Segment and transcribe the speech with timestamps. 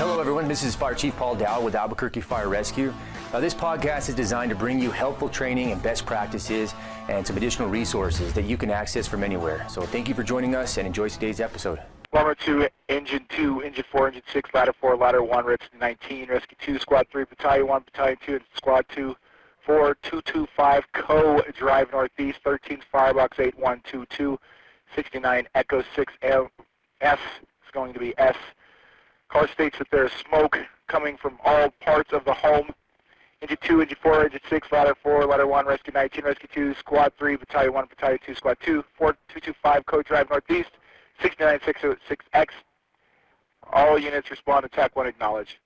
[0.00, 0.48] Hello, everyone.
[0.48, 2.94] This is Fire Chief Paul Dow with Albuquerque Fire Rescue.
[3.34, 6.72] This podcast is designed to bring you helpful training and best practices
[7.10, 9.66] and some additional resources that you can access from anywhere.
[9.68, 11.80] So thank you for joining us and enjoy today's episode.
[12.12, 16.56] Bomber 2, Engine 2, Engine 4, Engine 6, Ladder 4, Ladder 1, Rescue 19, Rescue
[16.62, 19.14] 2, Squad 3, Battalion 1, Battalion 2, and Squad 2,
[19.66, 21.42] 4, 225, Co.
[21.54, 24.38] Drive Northeast, 13 Firebox 8122,
[24.94, 26.48] 69 Echo 6 M,
[27.02, 28.36] S is going to be S.
[29.30, 30.58] Car states that there is smoke
[30.88, 32.70] coming from all parts of the home.
[33.40, 37.12] Engine 2, Engine 4, Engine 6, Ladder 4, Ladder 1, Rescue 19, Rescue 2, Squad
[37.16, 40.02] 3, Battalion 1, Battalion 2, Squad 2, 4, 225, Co.
[40.02, 40.70] Drive Northeast,
[41.22, 42.46] 69606X.
[43.72, 44.64] All units respond.
[44.66, 45.60] Attack 1 acknowledge.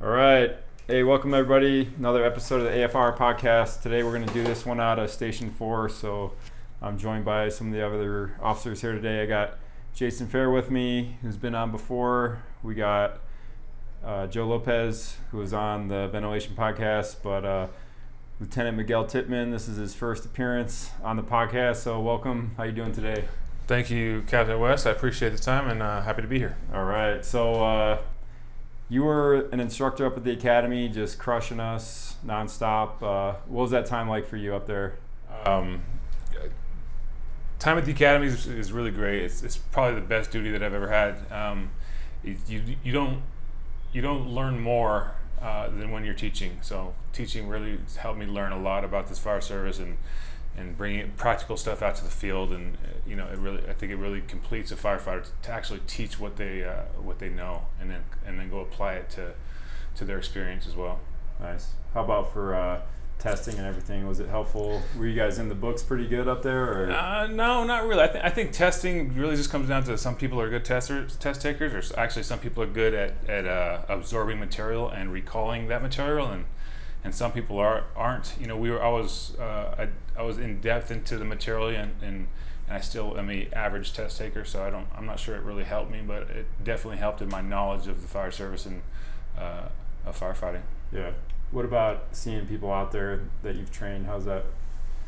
[0.00, 0.56] All right.
[0.86, 1.90] Hey, welcome everybody.
[1.98, 3.82] Another episode of the AFR podcast.
[3.82, 5.90] Today we're going to do this one out of Station 4.
[5.90, 6.32] So
[6.80, 9.22] I'm joined by some of the other officers here today.
[9.22, 9.58] I got
[9.98, 12.40] Jason Fejer with me, who's been on before.
[12.62, 13.18] We got
[14.04, 17.66] uh, Joe Lopez, who was on the Ventilation podcast, but uh,
[18.38, 19.50] Lieutenant Miguel Tittman.
[19.50, 21.78] This is his first appearance on the podcast.
[21.78, 22.52] So welcome.
[22.56, 23.24] How you doing today?
[23.66, 24.86] Thank you, Captain West.
[24.86, 26.56] I appreciate the time and uh, happy to be here.
[26.72, 27.24] All right.
[27.24, 27.98] So uh,
[28.88, 33.02] you were an instructor up at the academy, just crushing us nonstop.
[33.02, 34.96] Uh, what was that time like for you up there?
[35.44, 35.82] Um,
[37.58, 39.22] time at the academy is, is really great.
[39.22, 41.30] It's, it's, probably the best duty that I've ever had.
[41.32, 41.70] Um,
[42.24, 43.22] you, you don't
[43.92, 46.58] you don't learn more uh, than when you're teaching.
[46.62, 49.98] So teaching really helped me learn a lot about this fire service and
[50.56, 52.52] and bringing practical stuff out to the field.
[52.52, 55.80] And you know, it really I think it really completes a firefighter to, to actually
[55.86, 59.34] teach what they uh, what they know and then and then go apply it to
[59.96, 61.00] to their experience as well.
[61.40, 61.72] Nice.
[61.94, 62.80] How about for uh,
[63.18, 64.06] testing and everything?
[64.06, 64.82] Was it helpful?
[64.96, 66.84] Were you guys in the books pretty good up there?
[66.84, 66.90] Or?
[66.90, 68.02] Uh, no, not really.
[68.02, 71.16] I, th- I think testing really just comes down to some people are good testers,
[71.16, 75.68] test takers, or actually some people are good at, at uh, absorbing material and recalling
[75.68, 76.44] that material, and
[77.04, 78.34] and some people are aren't.
[78.40, 81.68] You know, we were I was uh, I, I was in depth into the material
[81.68, 82.28] and, and
[82.68, 85.42] and I still am a average test taker, so I don't I'm not sure it
[85.42, 88.82] really helped me, but it definitely helped in my knowledge of the fire service and
[89.38, 89.68] uh,
[90.04, 90.62] of firefighting.
[90.92, 91.12] Yeah.
[91.50, 94.06] What about seeing people out there that you've trained?
[94.06, 94.44] How's that?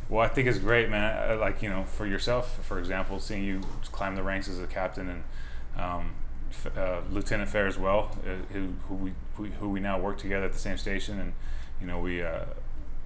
[0.09, 1.39] Well, I think it's great, man.
[1.39, 3.61] Like you know, for yourself, for example, seeing you
[3.93, 5.25] climb the ranks as a captain and
[5.77, 6.15] um,
[6.77, 10.53] uh, Lieutenant Fejer as well, uh, who who we, who we now work together at
[10.53, 11.33] the same station, and
[11.81, 12.45] you know we uh,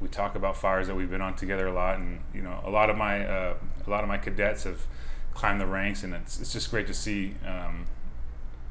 [0.01, 2.71] we talk about fires that we've been on together a lot, and you know a
[2.71, 3.55] lot of my uh,
[3.87, 4.87] a lot of my cadets have
[5.35, 7.87] climbed the ranks, and it's it's just great to see um,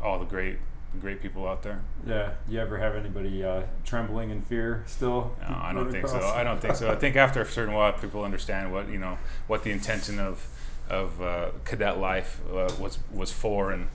[0.01, 0.57] all the great
[1.01, 1.81] great people out there.
[2.05, 2.31] Yeah.
[2.47, 5.35] You ever have anybody uh, trembling in fear still?
[5.41, 6.19] No, I don't think so.
[6.19, 6.91] I don't think so.
[6.91, 9.17] I think after a certain while, people understand what you know
[9.47, 10.47] what the intention of
[10.89, 13.87] of uh, cadet life uh, was was for, and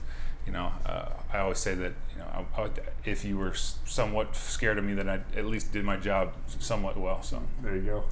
[0.45, 2.69] you know, uh, I always say that you know, I, I,
[3.05, 6.97] if you were somewhat scared of me, then I at least did my job somewhat
[6.97, 7.21] well.
[7.21, 8.03] So there you go.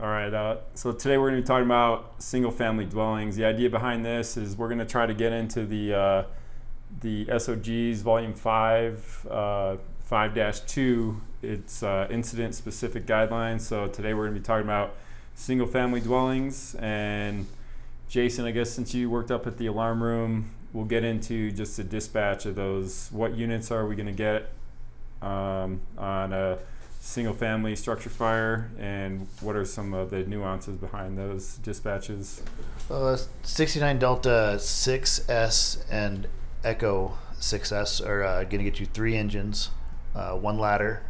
[0.00, 0.32] All right.
[0.32, 3.34] Uh, so today we're going to be talking about single-family dwellings.
[3.34, 6.22] The idea behind this is we're going to try to get into the uh,
[7.00, 11.20] the SOGs Volume Five, uh, Five Two.
[11.42, 13.62] It's uh, incident-specific guidelines.
[13.62, 14.94] So today we're going to be talking about
[15.34, 16.74] single-family dwellings.
[16.76, 17.46] And
[18.08, 21.78] Jason, I guess since you worked up at the alarm room, we'll get into just
[21.78, 23.08] a dispatch of those.
[23.12, 24.48] What units are we going to get
[25.22, 26.58] um, on a
[27.00, 32.42] single family structure fire and what are some of the nuances behind those dispatches?
[32.90, 36.26] Uh, 69 Delta 6S and
[36.66, 39.70] Echo 6S are uh, going to get you three engines,
[40.16, 41.04] uh, one ladder,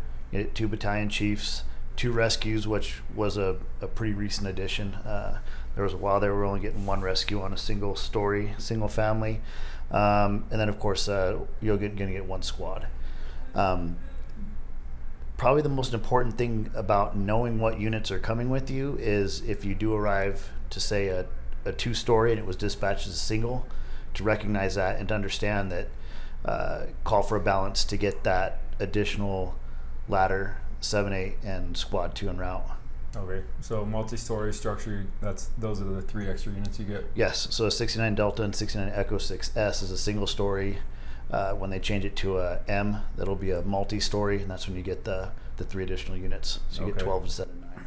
[0.52, 1.62] two battalion chiefs,
[1.96, 4.94] two rescues, which was a, a pretty recent addition.
[4.96, 5.38] Uh,
[5.74, 8.88] there was a while they were only getting one rescue on a single story, single
[8.88, 9.40] family.
[9.90, 12.86] Um, and then, of course, uh, you're going to get one squad.
[13.54, 13.96] Um,
[15.38, 19.64] probably the most important thing about knowing what units are coming with you is if
[19.64, 21.24] you do arrive to say a,
[21.64, 23.66] a two story and it was dispatched as a single,
[24.16, 25.88] to recognize that and to understand that
[26.44, 29.54] uh, call for a balance to get that additional
[30.08, 32.70] ladder, 7 8, and squad 2 en route.
[33.16, 35.06] Okay, so multi-story structure.
[35.22, 37.04] That's those are the three extra units you get.
[37.14, 40.78] Yes, so a 69 Delta and 69 Echo 6S is a single story.
[41.30, 44.76] Uh, when they change it to a M, that'll be a multi-story, and that's when
[44.76, 46.60] you get the the three additional units.
[46.70, 46.98] So you Okay.
[46.98, 47.86] get 12 instead of nine.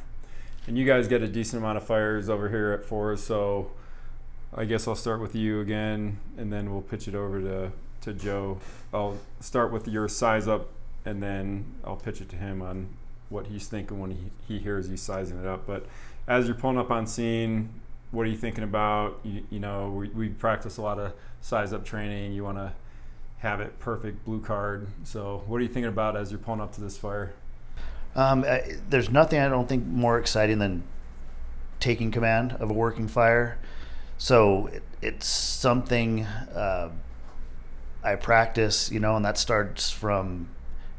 [0.65, 3.69] And you guys get a decent amount of fires over here at four, so
[4.55, 8.13] I guess I'll start with you again, and then we'll pitch it over to to
[8.13, 8.59] Joe.
[8.93, 10.69] I'll start with your size up,
[11.05, 12.89] and then I'll pitch it to him on
[13.29, 15.67] what he's thinking when he, he hears you sizing it up.
[15.67, 15.85] But
[16.27, 17.69] as you're pulling up on scene,
[18.11, 19.19] what are you thinking about?
[19.23, 22.33] You, you know, we, we practice a lot of size up training.
[22.33, 22.73] You want to
[23.39, 24.87] have it perfect blue card.
[25.03, 27.33] So, what are you thinking about as you're pulling up to this fire?
[28.15, 30.83] Um, I, there's nothing I don't think more exciting than
[31.79, 33.59] taking command of a working fire.
[34.19, 36.89] So it, it's something uh,
[38.03, 40.49] I practice, you know, and that starts from,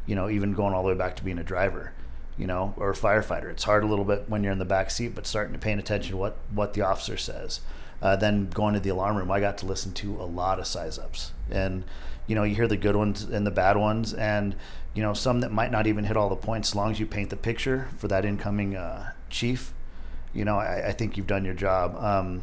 [0.06, 1.92] you know, even going all the way back to being a driver,
[2.38, 3.50] you know, or a firefighter.
[3.50, 5.78] It's hard a little bit when you're in the back seat, but starting to paying
[5.78, 7.60] attention to what what the officer says.
[8.02, 10.66] Uh, then going to the alarm room, I got to listen to a lot of
[10.66, 11.84] size ups, and
[12.26, 14.56] you know, you hear the good ones and the bad ones, and
[14.94, 16.70] you know, some that might not even hit all the points.
[16.70, 19.74] As long as you paint the picture for that incoming uh, chief,
[20.32, 21.96] you know, I, I, think you've done your job.
[22.02, 22.42] Um,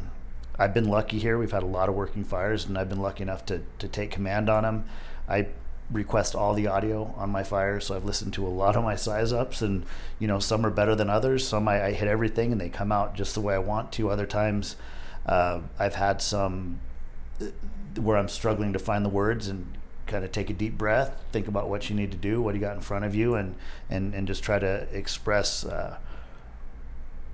[0.58, 1.38] I've been lucky here.
[1.38, 4.10] We've had a lot of working fires, and I've been lucky enough to to take
[4.10, 4.84] command on them.
[5.28, 5.48] I
[5.90, 8.96] request all the audio on my fires, so I've listened to a lot of my
[8.96, 9.86] size ups, and
[10.18, 11.46] you know, some are better than others.
[11.46, 14.10] Some I, I hit everything, and they come out just the way I want to.
[14.10, 14.76] Other times
[15.26, 16.80] uh, I've had some
[17.40, 17.46] uh,
[18.00, 21.48] where I'm struggling to find the words and kind of take a deep breath, think
[21.48, 23.54] about what you need to do, what you got in front of you, and
[23.88, 25.64] and and just try to express.
[25.64, 25.98] Uh,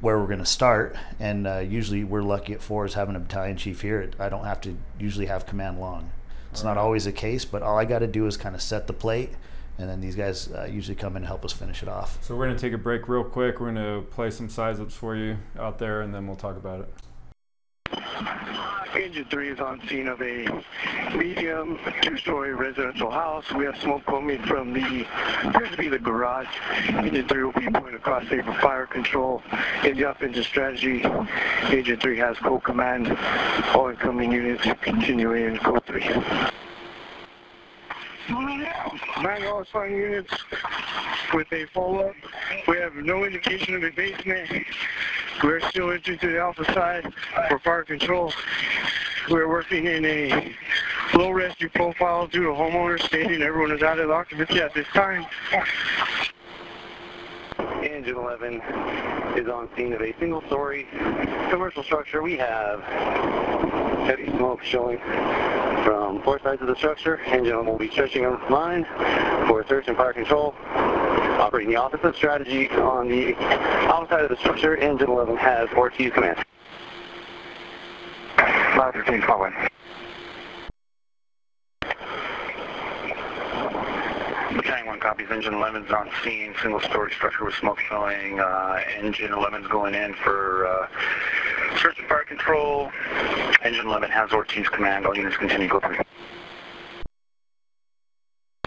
[0.05, 3.56] where we're going to start, and uh, usually we're lucky at fours having a battalion
[3.56, 4.11] chief here.
[4.19, 6.11] I don't have to usually have command long.
[6.53, 8.87] It's not always the case, but all I got to do is kind of set
[8.87, 9.31] the plate,
[9.79, 12.23] and then these guys uh, usually come in and help us finish it off.
[12.23, 13.61] So we're going to take a break real quick.
[13.61, 16.59] We're going to play some size ups for you out there, and then we'll talk
[16.59, 16.89] about it.
[18.96, 20.46] Engine 3 is on scene of a
[21.17, 23.44] medium two-story residential house.
[23.52, 25.06] We have smoke coming from the,
[25.44, 26.46] appears to be the garage.
[26.88, 29.43] Engine 3 will be pointing across there for fire control.
[29.85, 31.02] In the up engine strategy,
[31.70, 33.17] Engine 3 has code command.
[33.75, 36.02] All incoming units continuing in code 3.
[38.29, 40.32] Manual fire units
[41.35, 42.15] with a follow-up.
[42.69, 44.67] We have no indication of a basement.
[45.43, 47.12] We're still entering to the alpha side
[47.49, 48.32] for fire control.
[49.29, 50.55] We're working in a
[51.15, 55.27] low rescue profile due to homeowners stating everyone is out of occupancy at this time.
[57.59, 58.61] Engine 11
[59.37, 60.87] is on scene of a single-story
[61.51, 62.23] commercial structure.
[62.23, 62.81] We have
[64.06, 64.99] heavy smoke showing
[65.85, 67.21] from four sides of the structure.
[67.27, 68.85] Engine 11 will be stretching a line
[69.47, 70.55] for search and fire control.
[71.39, 73.35] Operating the opposite strategy on the
[73.89, 74.77] outside of the structure.
[74.77, 76.43] Engine 11 has Ortiz command.
[78.39, 79.53] Ladder 13, forward.
[84.53, 85.27] Battalion 1 copies.
[85.31, 86.55] Engine 11's on scene.
[86.62, 88.41] Single story structure with smoke showing.
[88.41, 90.89] Uh, engine 11's going in for uh,
[91.77, 92.91] search and fire control.
[93.62, 95.05] Engine 11 has Ortiz command.
[95.05, 95.99] All units continue go through.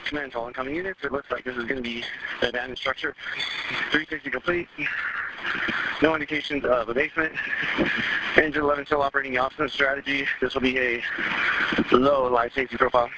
[0.06, 1.00] Command all incoming units.
[1.04, 2.04] It looks like this is going to be
[2.44, 3.16] an abandoned structure.
[3.90, 4.68] 360 complete.
[6.04, 7.34] No indications of a basement.
[8.36, 10.28] Engine 11 still operating the opposite strategy.
[10.40, 11.02] This will be a
[11.92, 13.10] low life safety profile.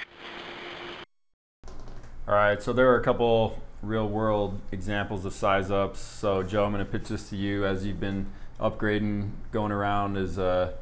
[2.30, 6.00] All right, so there are a couple real world examples of size ups.
[6.00, 8.28] So, Joe, I'm going to pitch this to you as you've been
[8.60, 10.76] upgrading, going around as a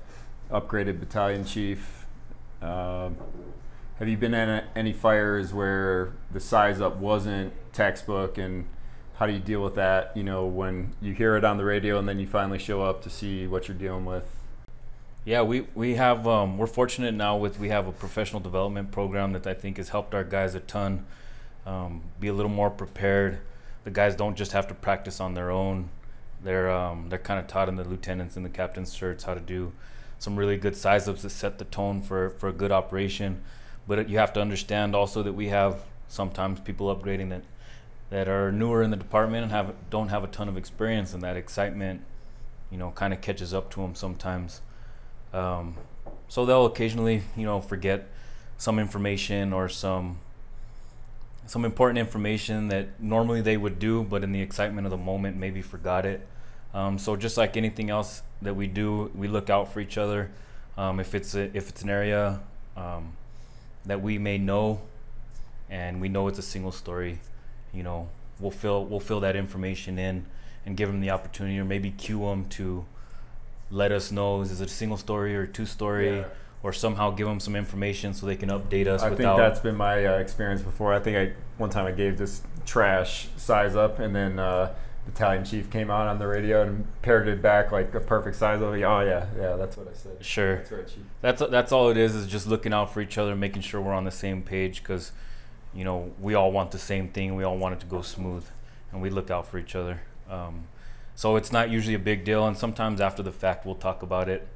[0.51, 2.05] upgraded battalion chief.
[2.61, 3.11] Uh,
[3.97, 8.65] have you been in any fires where the size up wasn't textbook and
[9.15, 11.97] how do you deal with that you know when you hear it on the radio
[11.97, 14.29] and then you finally show up to see what you're dealing with
[15.23, 19.31] yeah we we have um, we're fortunate now with we have a professional development program
[19.33, 21.05] that i think has helped our guys a ton
[21.67, 23.39] um, be a little more prepared.
[23.83, 25.89] The guys don't just have to practice on their own.
[26.43, 29.39] They're um, they're kind of taught in the lieutenants and the captain's shirts how to
[29.39, 29.73] do
[30.17, 33.41] some really good size ups that set the tone for for a good operation.
[33.87, 37.43] But you have to understand also that we have sometimes people upgrading that
[38.09, 41.21] that are newer in the department and have don't have a ton of experience, and
[41.23, 42.01] that excitement,
[42.71, 44.61] you know, kind of catches up to them sometimes.
[45.33, 45.75] Um,
[46.29, 48.07] so they'll occasionally, you know, forget
[48.57, 50.19] some information or some
[51.47, 55.37] some important information that normally they would do, but in the excitement of the moment,
[55.37, 56.27] maybe forgot it.
[56.73, 60.29] Um, so just like anything else that we do, we look out for each other.
[60.77, 62.41] Um, if it's a, if it's an area
[62.75, 63.13] um,
[63.85, 64.79] that we may know,
[65.69, 67.19] and we know it's a single story,
[67.73, 70.25] you know, we'll fill we'll fill that information in
[70.65, 72.85] and give them the opportunity, or maybe cue them to
[73.71, 76.17] let us know is it a single story or two story.
[76.17, 76.25] Yeah.
[76.63, 79.03] Or somehow give them some information so they can update us.
[79.03, 80.93] I think that's been my uh, experience before.
[80.93, 84.73] I think I one time I gave this trash size up, and then uh,
[85.05, 88.61] battalion chief came on on the radio and parroted it back like a perfect size
[88.61, 88.83] of it.
[88.83, 90.23] Oh yeah, yeah, that's what I said.
[90.25, 90.57] Sure.
[90.57, 91.03] That's right, chief.
[91.21, 92.15] That's that's all it is.
[92.15, 95.11] Is just looking out for each other, making sure we're on the same page because
[95.73, 97.35] you know, we all want the same thing.
[97.35, 98.45] We all want it to go smooth,
[98.91, 100.01] and we look out for each other.
[100.29, 100.67] Um,
[101.13, 104.27] so it's not usually a big deal, and sometimes after the fact we'll talk about
[104.27, 104.47] it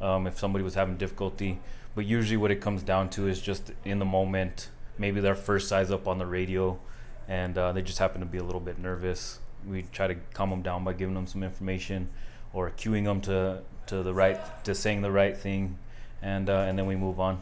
[0.00, 1.60] um, if somebody was having difficulty.
[1.94, 5.68] But usually, what it comes down to is just in the moment, maybe their first
[5.68, 6.78] size up on the radio,
[7.26, 9.40] and uh, they just happen to be a little bit nervous.
[9.68, 12.08] We try to calm them down by giving them some information,
[12.52, 15.78] or cueing them to to the right to saying the right thing,
[16.22, 17.40] and uh, and then we move on.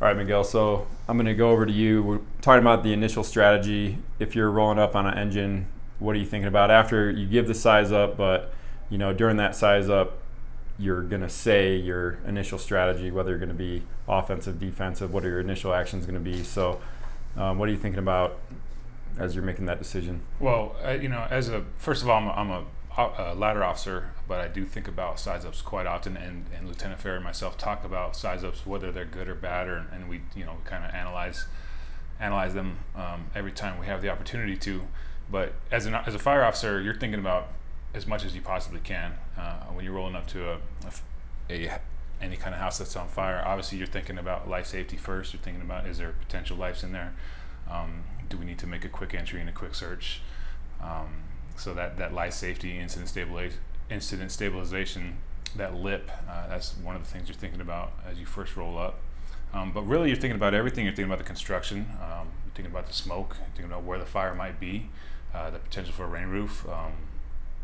[0.00, 0.44] All right, Miguel.
[0.44, 2.04] So I'm going to go over to you.
[2.04, 3.98] We're talking about the initial strategy.
[4.20, 5.66] If you're rolling up on an engine,
[5.98, 8.16] what are you thinking about after you give the size up?
[8.16, 8.52] But
[8.90, 10.18] you know, during that size up,
[10.78, 15.12] you're going to say your initial strategy, whether you're going to be offensive, defensive.
[15.12, 16.44] What are your initial actions going to be?
[16.44, 16.80] So,
[17.36, 18.38] um, what are you thinking about
[19.18, 20.22] as you're making that decision?
[20.38, 23.64] Well, uh, you know, as a first of all, I'm a, I'm a, a ladder
[23.64, 27.24] officer, but I do think about size ups quite often, and, and Lieutenant Fejer and
[27.24, 30.58] myself talk about size ups, whether they're good or bad, or, and we you know
[30.64, 31.46] kind of analyze
[32.20, 34.82] analyze them um, every time we have the opportunity to.
[35.30, 37.48] But as an as a fire officer, you're thinking about
[37.94, 40.58] as much as you possibly can uh, when you're rolling up to a,
[41.50, 41.80] a, a
[42.20, 43.42] any kind of house that's on fire.
[43.44, 45.32] Obviously, you're thinking about life safety first.
[45.32, 47.14] You're thinking about is there potential lives in there?
[47.70, 50.20] Um, do we need to make a quick entry and a quick search?
[50.82, 51.22] Um,
[51.56, 53.52] so that, that life safety incident,
[53.90, 55.18] incident stabilization,
[55.56, 58.78] that lip, uh, that's one of the things you're thinking about as you first roll
[58.78, 59.00] up.
[59.52, 60.84] Um, but really, you're thinking about everything.
[60.84, 61.86] You're thinking about the construction.
[62.02, 63.36] Um, you're thinking about the smoke.
[63.38, 64.90] You're thinking about where the fire might be,
[65.34, 66.66] uh, the potential for a rain roof.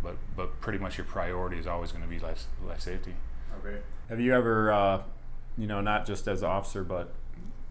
[0.04, 3.14] But but pretty much your priority is always going to be life life safety.
[3.58, 3.78] Okay.
[4.08, 5.02] Have you ever, uh,
[5.56, 7.14] you know, not just as an officer, but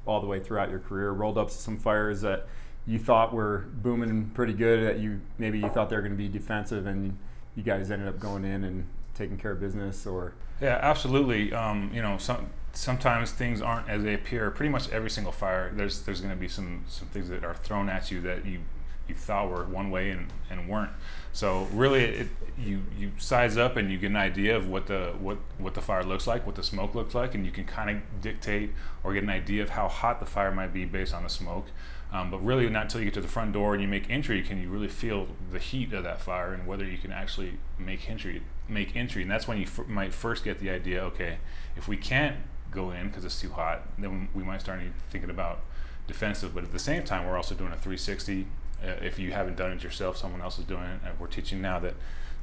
[0.06, 2.48] all the way throughout your career, rolled up some fires that
[2.86, 6.18] you thought were booming pretty good that you maybe you thought they were going to
[6.18, 7.18] be defensive and
[7.56, 11.90] you guys ended up going in and taking care of business or yeah absolutely um,
[11.94, 16.02] you know some sometimes things aren't as they appear pretty much every single fire there's
[16.02, 18.60] there's going to be some some things that are thrown at you that you
[19.08, 20.92] you thought were one way and, and weren't
[21.34, 25.14] so really it, you you size up and you get an idea of what the
[25.20, 27.90] what what the fire looks like what the smoke looks like and you can kind
[27.90, 28.72] of dictate
[29.04, 31.66] or get an idea of how hot the fire might be based on the smoke
[32.14, 34.44] um, but really, not until you get to the front door and you make entry
[34.44, 38.08] can you really feel the heat of that fire and whether you can actually make
[38.08, 38.44] entry.
[38.70, 41.04] Make entry, and that's when you f- might first get the idea.
[41.06, 41.40] Okay,
[41.76, 42.38] if we can't
[42.70, 45.62] go in because it's too hot, then we might start thinking about
[46.06, 46.54] defensive.
[46.54, 48.46] But at the same time, we're also doing a 360.
[48.84, 51.00] Uh, if you haven't done it yourself, someone else is doing it.
[51.06, 51.94] And we're teaching now that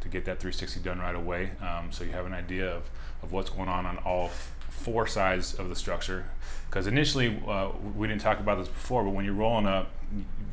[0.00, 2.90] to get that 360 done right away, um, so you have an idea of,
[3.23, 6.25] of what's going on on all f- four sides of the structure
[6.70, 9.90] because initially, uh, we didn't talk about this before, but when you're rolling up,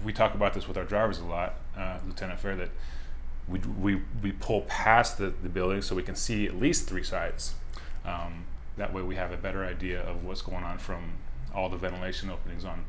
[0.04, 2.70] we talk about this with our drivers a lot, uh, Lieutenant Fejer, that
[3.48, 7.04] we, we, we pull past the, the building so we can see at least three
[7.04, 7.54] sides.
[8.04, 8.46] Um,
[8.78, 11.04] that way we have a better idea of what's going on from
[11.54, 12.86] all the ventilation openings on,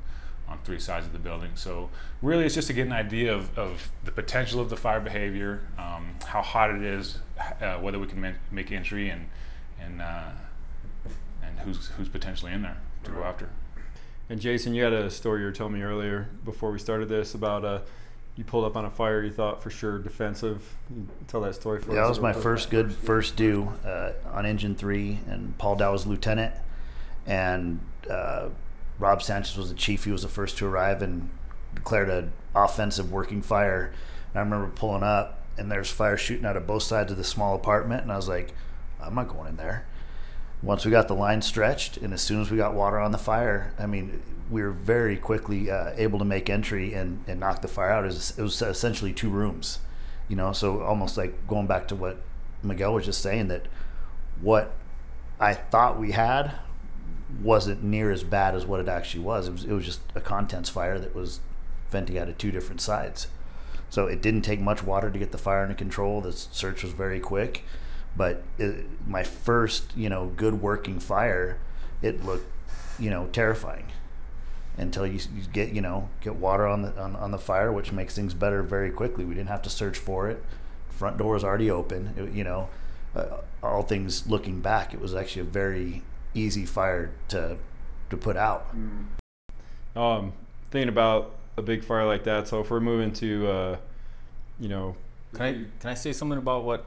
[0.49, 1.50] on three sides of the building.
[1.55, 1.90] So
[2.23, 5.61] really it's just to get an idea of, of the potential of the fire behavior,
[5.78, 7.19] um, how hot it is,
[7.61, 9.28] uh, whether we can ma- make entry and,
[9.81, 10.31] and, uh,
[11.43, 13.50] and who's, who's potentially in there to go after.
[14.31, 17.35] And Jason, you had a story you were telling me earlier before we started this
[17.35, 17.81] about uh,
[18.38, 20.62] you pulled up on a fire you thought for sure defensive.
[21.26, 22.07] tell that story for yeah, us.
[22.07, 26.07] that was my first good first do uh, on engine three, and Paul Dow was
[26.07, 26.55] lieutenant,
[27.26, 28.50] and uh,
[28.99, 30.05] Rob Sanchez was the chief.
[30.05, 31.31] He was the first to arrive and
[31.75, 33.93] declared an offensive working fire.
[34.33, 37.25] And I remember pulling up, and there's fire shooting out of both sides of the
[37.25, 38.52] small apartment, and I was like,
[39.00, 39.87] I'm not going in there
[40.62, 43.19] once we got the line stretched and as soon as we got water on the
[43.19, 47.62] fire, I mean, we were very quickly uh, able to make entry and, and knock
[47.62, 48.05] the fire out.
[48.05, 49.78] It was, it was essentially two rooms,
[50.28, 52.19] you know, so almost like going back to what
[52.62, 53.67] Miguel was just saying that
[54.40, 54.73] what
[55.38, 56.52] I thought we had
[57.43, 59.49] wasn't near as bad as what it actually was.
[59.49, 61.41] It was, it was just a contents fire that was
[61.91, 63.29] venting out of two different sides.
[63.91, 66.21] So it didn't take much water to get the fire under control.
[66.21, 67.65] The search was very quick
[68.19, 71.59] but it, my first, you know, good working fire,
[72.03, 72.51] it looked,
[72.99, 73.87] you know, terrifying
[74.77, 77.91] until you, you, get you know get water on the on, on the fire which
[77.91, 80.41] makes things better very quickly we didn't have to search for it
[80.89, 82.69] front door was already open it, you know
[83.17, 86.05] uh, all things looking back it was actually a very
[86.35, 87.57] easy fire to
[88.11, 89.05] to put out mm.
[89.97, 90.33] um
[90.71, 93.77] thinking about a big fire like that so if we're moving to uh
[94.59, 94.95] you know
[95.35, 96.87] can i can i say something about what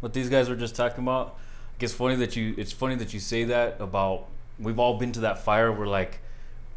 [0.00, 1.38] what these guys were just talking about.
[1.80, 4.28] It's funny that you it's funny that you say that about
[4.58, 6.20] we've all been to that fire We're like,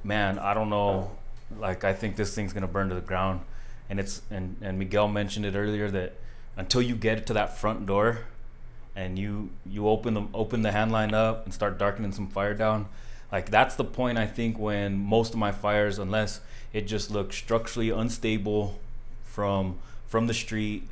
[0.03, 1.12] man, I don't know,
[1.58, 3.41] like I think this thing's gonna burn to the ground.
[3.89, 6.15] And it's and, and Miguel mentioned it earlier that
[6.58, 8.25] until you get to that front door
[9.00, 12.53] and you you open the open the hand line up and start darkening some fire
[12.53, 12.88] down,
[13.32, 16.41] like that's the point I think when most of my fires, unless
[16.74, 18.79] it just looks structurally unstable
[19.24, 20.84] from from the street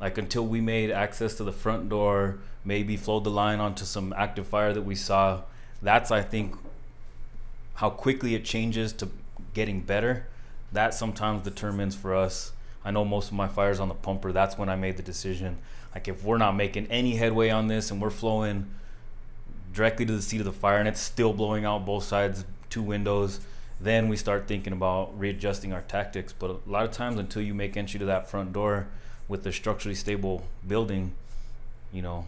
[0.00, 4.12] like until we made access to the front door, maybe flowed the line onto some
[4.16, 5.42] active fire that we saw.
[5.82, 6.56] That's I think
[7.74, 9.08] how quickly it changes to
[9.52, 10.26] getting better,
[10.72, 12.52] that sometimes determines for us.
[12.84, 14.32] I know most of my fires on the pumper.
[14.32, 15.58] That's when I made the decision.
[15.94, 18.66] Like if we're not making any headway on this and we're flowing
[19.72, 22.82] directly to the seat of the fire and it's still blowing out both sides, two
[22.82, 23.40] windows,
[23.80, 26.32] then we start thinking about readjusting our tactics.
[26.32, 28.88] But a lot of times, until you make entry to that front door
[29.28, 31.12] with a structurally stable building,
[31.92, 32.26] you know,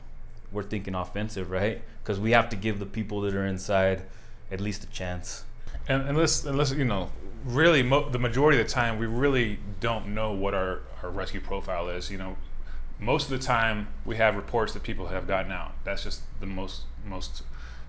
[0.53, 1.83] we're thinking offensive, right?
[2.03, 4.03] Because we have to give the people that are inside
[4.51, 5.45] at least a chance.
[5.89, 7.11] And unless, unless you know,
[7.45, 11.41] really, mo- the majority of the time, we really don't know what our, our rescue
[11.41, 12.11] profile is.
[12.11, 12.37] You know,
[12.99, 15.73] most of the time, we have reports that people have gotten out.
[15.85, 17.43] That's just the most most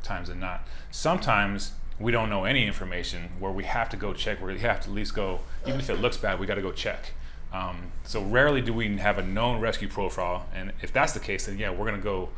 [0.03, 0.67] times than not.
[0.91, 4.41] Sometimes we don't know any information where we have to go check.
[4.41, 6.61] Where we have to at least go, even if it looks bad, we got to
[6.61, 7.13] go check.
[7.53, 11.45] Um, so rarely do we have a known rescue profile, and if that's the case,
[11.45, 12.29] then yeah, we're gonna go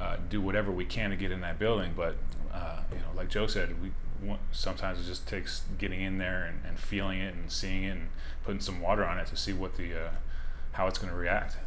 [0.00, 1.92] uh, do whatever we can to get in that building.
[1.94, 2.16] But
[2.52, 3.90] uh, you know, like Joe said, we
[4.52, 8.08] sometimes it just takes getting in there and, and, feeling it and seeing it and
[8.42, 10.10] putting some water on it to see what the uh,
[10.72, 11.58] how it's gonna react.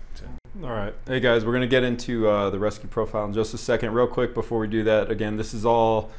[0.61, 0.67] To.
[0.67, 3.57] All right, hey guys, we're gonna get into uh, the rescue profile in just a
[3.57, 3.93] second.
[3.93, 6.11] Real quick before we do that, again, this is all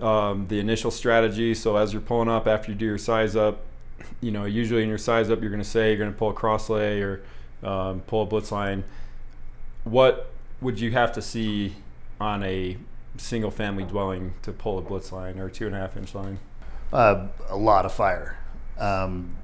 [0.00, 1.54] um, the initial strategy.
[1.54, 3.60] So as you're pulling up after you do your size up,
[4.20, 6.30] you know, usually in your size up, you're going to say you're going to pull
[6.30, 7.22] a cross lay or
[7.62, 8.84] um, pull a blitz line.
[9.84, 11.74] What would you have to see
[12.20, 12.76] on a
[13.16, 16.38] single family dwelling to pull a blitz line or two and a half inch line?
[16.92, 18.38] Uh, a lot of fire.
[18.78, 19.36] Um,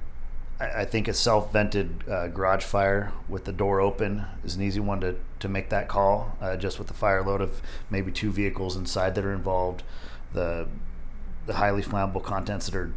[0.60, 4.62] I, I, think a self vented uh, garage fire with the door open is an
[4.62, 8.12] easy one to, to make that call, uh, just with the fire load of maybe
[8.12, 9.82] two vehicles inside that are involved
[10.32, 10.68] the
[11.46, 12.92] the highly flammable contents that are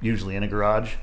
[0.00, 0.94] usually in a garage.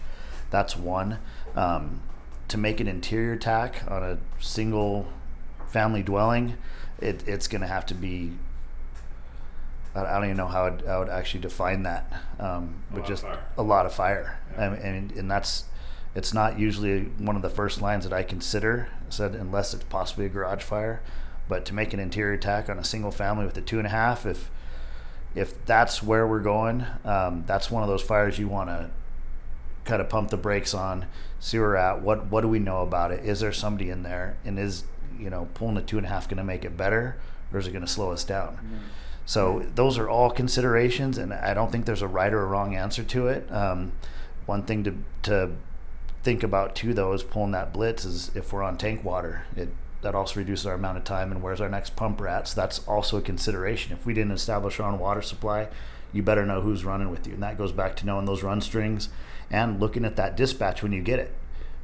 [0.50, 1.20] That's one.
[1.56, 2.02] Um,
[2.48, 5.08] to make an interior attack on a single
[5.68, 6.58] family dwelling,
[7.00, 8.34] it, it's going to have to be.
[9.96, 13.26] I, I don't even know how I'd, I would actually define that, um, but just
[13.58, 14.40] a lot of fire.
[14.54, 14.74] Yeah.
[14.74, 15.66] and, and that's
[16.16, 20.26] it's not usually one of the first lines that I consider said unless it's possibly
[20.26, 21.02] a garage fire.
[21.48, 23.92] But to make an interior attack on a single family with a two and a
[23.92, 24.50] half, if
[25.36, 28.90] if that's where we're going, um, that's one of those fires you want to
[29.86, 31.06] kind of pump the brakes on,
[31.40, 32.02] see where we're at.
[32.02, 33.24] What what do we know about it?
[33.24, 34.38] Is there somebody in there?
[34.44, 34.84] And is
[35.18, 37.18] you know pulling a two and a half going to make it better,
[37.54, 38.56] or is it going to slow us down?
[38.56, 38.78] Mm-hmm.
[39.26, 42.76] So those are all considerations, and I don't think there's a right or a wrong
[42.76, 43.52] answer to it.
[43.52, 43.94] Um,
[44.46, 45.52] one thing to to
[46.28, 49.70] think about too, though, is pulling that blitz is if we're on tank water, it
[50.02, 52.86] that also reduces our amount of time and where's our next pump rat So that's
[52.86, 53.94] also a consideration.
[53.94, 55.70] If we didn't establish our own water supply,
[56.12, 57.34] you better know who's running with you.
[57.34, 59.08] And that goes back to knowing those run strings
[59.50, 61.34] and looking at that dispatch when you get it.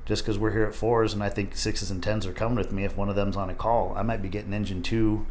[0.06, 2.74] Just because we're here at fours and I think sixes and tens are coming with
[2.74, 5.26] me, if one of them's on a call, I might be getting engine two,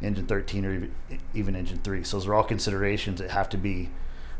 [0.00, 0.88] engine 13, or
[1.34, 2.02] even engine three.
[2.02, 3.90] So those are all considerations that have to be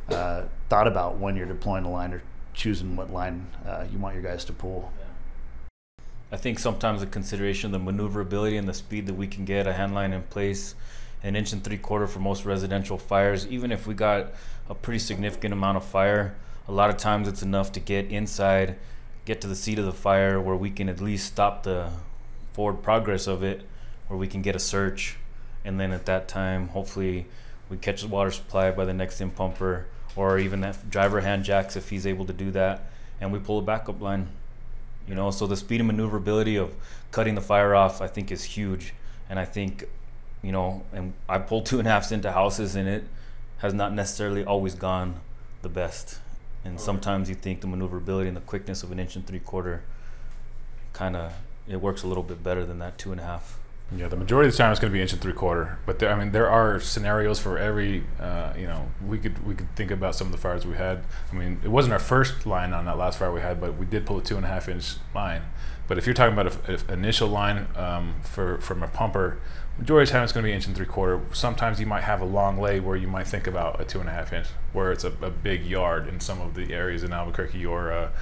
[0.09, 2.23] uh, thought about when you're deploying a line or
[2.55, 4.93] choosing what line uh, you want your guys to pull.
[6.33, 9.67] I think sometimes the consideration of the maneuverability and the speed that we can get
[9.67, 10.75] a handline in place,
[11.23, 13.47] an inch and three quarter for most residential fires.
[13.47, 14.33] Even if we got
[14.69, 16.35] a pretty significant amount of fire,
[16.67, 18.77] a lot of times it's enough to get inside,
[19.25, 21.91] get to the seat of the fire where we can at least stop the
[22.53, 23.63] forward progress of it,
[24.09, 25.17] where we can get a search,
[25.65, 27.27] and then at that time, hopefully,
[27.69, 31.45] we catch the water supply by the next in pumper, or even that driver hand
[31.45, 34.29] jacks if he's able to do that, and we pull a backup line.
[35.09, 36.75] You know, so the speed and maneuverability of
[37.11, 38.95] cutting the fire off, I think, is huge.
[39.29, 39.85] And I think,
[40.43, 43.05] you know, and I pulled two and a halfs into houses, and it
[43.59, 45.21] has not necessarily always gone
[45.63, 46.21] the best.
[46.65, 49.83] And sometimes you think the maneuverability and the quickness of an inch and three quarter
[50.95, 51.35] kind of
[51.69, 53.59] it works a little bit better than that two and a half.
[53.97, 55.99] Yeah, the majority of the time it's going to be inch and three quarter, but
[55.99, 58.03] there, I mean, there are scenarios for every.
[58.19, 61.05] Uh, you know, we could we could think about some of the fires we had.
[61.31, 63.87] I mean, it wasn't our first line on that last fire we had, but we
[63.87, 65.43] did pull a two and a half inch line.
[65.87, 69.39] But if you're talking about an initial line um, for from a pumper,
[69.79, 71.21] majority of the time it's going to be inch and three quarter.
[71.33, 74.09] Sometimes you might have a long lay where you might think about a two and
[74.09, 77.13] a half inch, where it's a, a big yard in some of the areas in
[77.13, 78.13] Albuquerque, or a,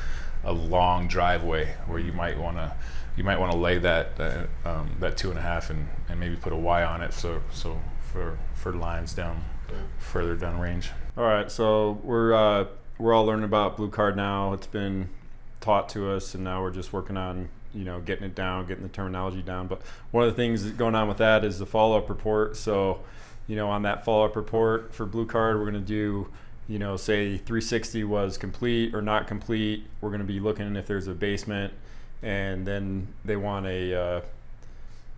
[0.45, 2.75] a long driveway where you might want to
[3.17, 6.19] you might want to lay that that, um, that two and a half and, and
[6.19, 7.81] maybe put a Y on it so so
[8.13, 9.45] for for lines down
[9.99, 10.91] further down range.
[11.17, 12.67] All right, so we're uh,
[12.99, 14.53] we're all learning about blue card now.
[14.53, 15.09] It's been
[15.61, 18.83] taught to us, and now we're just working on you know getting it down, getting
[18.83, 19.67] the terminology down.
[19.67, 22.57] But one of the things going on with that is the follow up report.
[22.57, 23.01] So
[23.47, 26.29] you know on that follow up report for blue card, we're going to do
[26.69, 29.87] you know say 360 was complete or not complete.
[30.01, 31.73] We're going to be looking if there's a basement
[32.23, 34.21] and then they want a uh,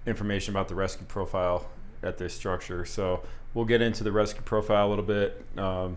[0.06, 1.66] information about the rescue profile
[2.02, 2.84] at this structure.
[2.84, 5.44] So we'll get into the rescue profile a little bit.
[5.56, 5.96] Um,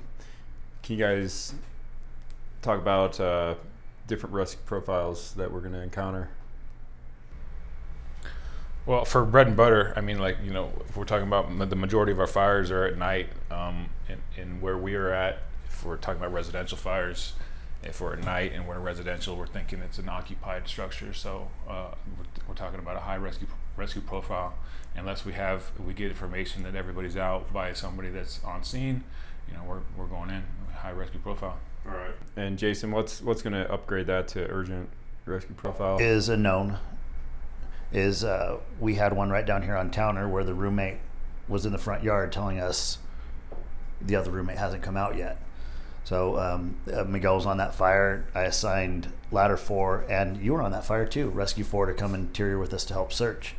[0.83, 1.53] can you guys
[2.61, 3.55] talk about uh,
[4.07, 6.29] different rescue profiles that we're going to encounter?
[8.85, 11.75] Well, for bread and butter, I mean, like you know, if we're talking about the
[11.75, 15.83] majority of our fires are at night, um, and, and where we are at, if
[15.83, 17.33] we're talking about residential fires,
[17.83, 21.13] if we're at night and we're residential, we're thinking it's an occupied structure.
[21.13, 24.55] So uh, we're, we're talking about a high rescue rescue profile,
[24.95, 29.03] unless we have we get information that everybody's out by somebody that's on scene.
[29.47, 31.59] You know, we're we're going in high rescue profile.
[31.85, 32.15] All right.
[32.35, 34.89] And Jason, what's what's going to upgrade that to urgent
[35.25, 35.97] rescue profile?
[35.99, 36.77] is a known.
[37.93, 40.97] Is uh, we had one right down here on Towner where the roommate
[41.47, 42.97] was in the front yard telling us
[44.01, 45.41] the other roommate hasn't come out yet.
[46.07, 48.23] So um, uh, Miguel was on that fire.
[48.33, 51.27] I assigned ladder four, and you were on that fire too.
[51.31, 53.55] Rescue four to come interior with us to help search.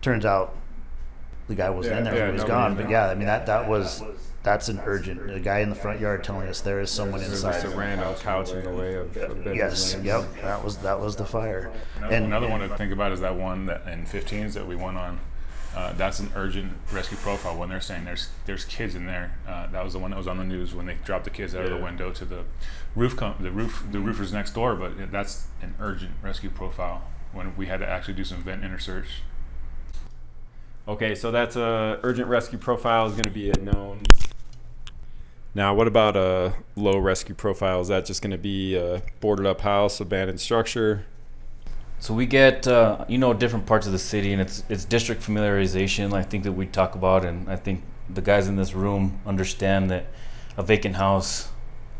[0.00, 0.56] Turns out
[1.46, 2.74] the guy wasn't Yeah, in there; yeah, he was gone.
[2.74, 4.02] But yeah, I mean that that was
[4.42, 5.28] that's an urgent.
[5.28, 7.62] The guy in the front yard telling us there is someone There's inside.
[7.62, 10.04] just a random couch in the way of, of bedroom Yes, lanes.
[10.04, 11.70] yep, that was that was the fire.
[11.98, 14.74] Another, And- another one to think about is that one that in 15s that we
[14.74, 15.20] went on.
[15.74, 19.34] Uh, that's an urgent rescue profile when they're saying there's there's kids in there.
[19.48, 21.54] Uh, that was the one that was on the news when they dropped the kids
[21.54, 22.44] out of the window to the
[22.94, 24.74] roof com- the roof the roofers next door.
[24.74, 28.78] But that's an urgent rescue profile when we had to actually do some vent inner
[28.78, 29.22] search.
[30.86, 34.02] Okay, so that's a urgent rescue profile is going to be a known.
[35.54, 37.80] Now, what about a low rescue profile?
[37.80, 41.06] Is that just going to be a boarded up house, abandoned structure?
[42.02, 45.22] So we get uh, you know different parts of the city, and it's it's district
[45.22, 46.12] familiarization.
[46.12, 49.88] I think that we talk about, and I think the guys in this room understand
[49.92, 50.06] that
[50.56, 51.48] a vacant house,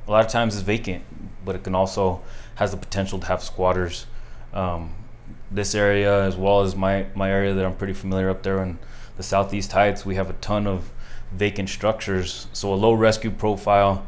[0.08, 1.04] a lot of times is vacant,
[1.44, 2.20] but it can also
[2.56, 4.06] has the potential to have squatters.
[4.52, 4.92] Um,
[5.52, 8.80] this area, as well as my my area that I'm pretty familiar up there in
[9.16, 10.90] the Southeast Heights, we have a ton of
[11.30, 12.48] vacant structures.
[12.52, 14.04] So a low rescue profile.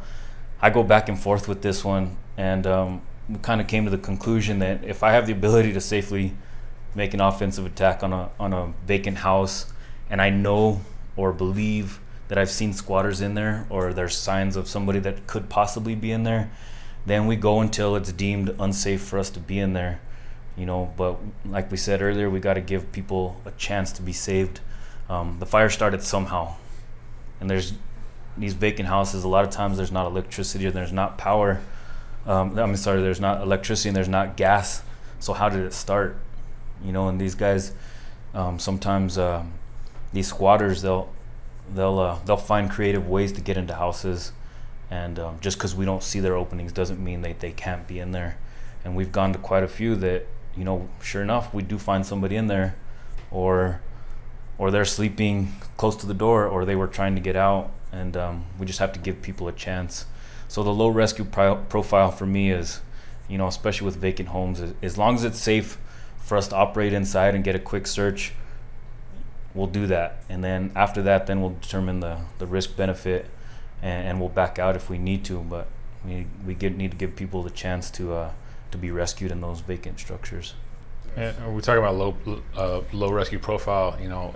[0.61, 3.03] I go back and forth with this one, and um,
[3.43, 6.35] kind of came to the conclusion that if I have the ability to safely
[6.95, 9.73] make an offensive attack on a on a vacant house,
[10.11, 10.81] and I know
[11.17, 15.49] or believe that I've seen squatters in there, or there's signs of somebody that could
[15.49, 16.51] possibly be in there,
[17.07, 20.01] then we go until it's deemed unsafe for us to be in there.
[20.57, 24.03] You know, but like we said earlier, we got to give people a chance to
[24.03, 24.61] be saved.
[25.09, 26.55] Um, the fire started somehow,
[27.41, 27.75] and there's
[28.37, 29.25] these vacant houses.
[29.25, 31.61] A lot of times there's not electricity or there's not power.
[32.27, 34.83] Um, I'm sorry, there's not electricity and there's not gas.
[35.21, 36.17] So how did it start?
[36.83, 37.73] You know, and these guys,
[38.35, 39.53] um, sometimes um
[40.15, 41.13] these squatters, they'll
[41.75, 44.33] they'll uh, they'll find creative ways to get into houses,
[44.91, 47.99] and um, just because we don't see their openings doesn't mean that they can't be
[47.99, 48.39] in there.
[48.85, 52.07] And we've gone to quite a few that you know, sure enough, we do find
[52.07, 52.77] somebody in there,
[53.31, 53.81] or
[54.57, 58.17] or they're sleeping close to the door, or they were trying to get out, and
[58.17, 60.07] um, we just have to give people a chance.
[60.55, 62.81] So the low rescue pro- profile for me is,
[63.29, 65.79] you know, especially with vacant homes, is, as long as it's safe
[66.19, 68.33] for us to operate inside and get a quick search,
[69.53, 70.23] we'll do that.
[70.29, 73.27] And then after that, then we'll determine the, the risk benefit,
[73.83, 75.41] and, and we'll back out if we need to.
[75.41, 75.67] But
[76.05, 78.31] we we get, need to give people the chance to uh,
[78.71, 80.55] to be rescued in those vacant structures.
[81.17, 82.17] And we talk about low
[82.57, 83.99] uh, low rescue profile.
[84.01, 84.33] You know,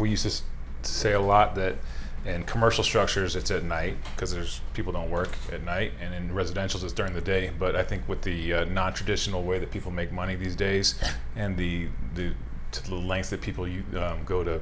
[0.00, 0.42] we used to
[0.82, 1.76] say a lot that
[2.24, 6.30] in commercial structures it's at night because there's people don't work at night, and in
[6.30, 7.50] residentials it's during the day.
[7.58, 10.98] But I think with the uh, non-traditional way that people make money these days,
[11.36, 12.32] and the the
[12.72, 14.60] to the lengths that people um, go to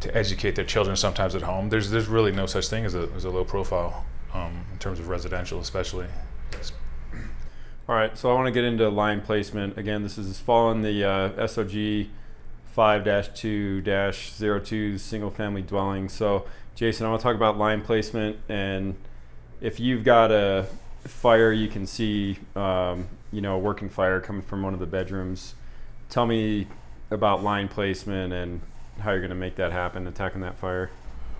[0.00, 3.08] to educate their children sometimes at home, there's there's really no such thing as a
[3.16, 6.06] as a low profile um, in terms of residential, especially.
[7.88, 9.76] All right, so I want to get into line placement.
[9.76, 12.06] Again, this is following the uh, SOG
[12.76, 16.08] 5-2-02 single family dwelling.
[16.08, 16.46] So,
[16.80, 18.96] Jason, I want to talk about line placement and
[19.60, 20.64] if you've got a
[21.04, 24.86] fire you can see um, you know, a working fire coming from one of the
[24.86, 25.56] bedrooms.
[26.08, 26.68] Tell me
[27.10, 28.62] about line placement and
[28.98, 30.90] how you're going to make that happen attacking that fire.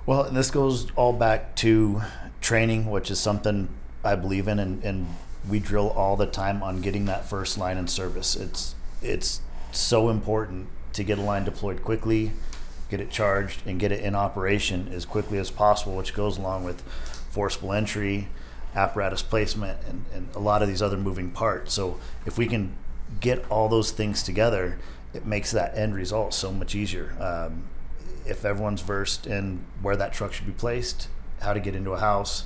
[0.05, 2.03] Well, this goes all back to
[2.42, 3.70] training, which is something
[4.05, 5.07] I believe in, and, and
[5.48, 8.37] we drill all the time on getting that first line in service.
[8.37, 9.40] It's it's
[9.72, 12.33] so important to get a line deployed quickly,
[12.90, 16.64] get it charged, and get it in operation as quickly as possible, which goes along
[16.64, 16.83] with
[17.31, 18.29] forcible entry,
[18.74, 21.72] apparatus placement, and, and a lot of these other moving parts.
[21.72, 22.76] So if we can
[23.20, 24.79] get all those things together,
[25.14, 27.16] it makes that end result so much easier.
[27.20, 27.64] Um,
[28.26, 31.09] if everyone's versed in where that truck should be placed,
[31.40, 32.44] how to get into a house,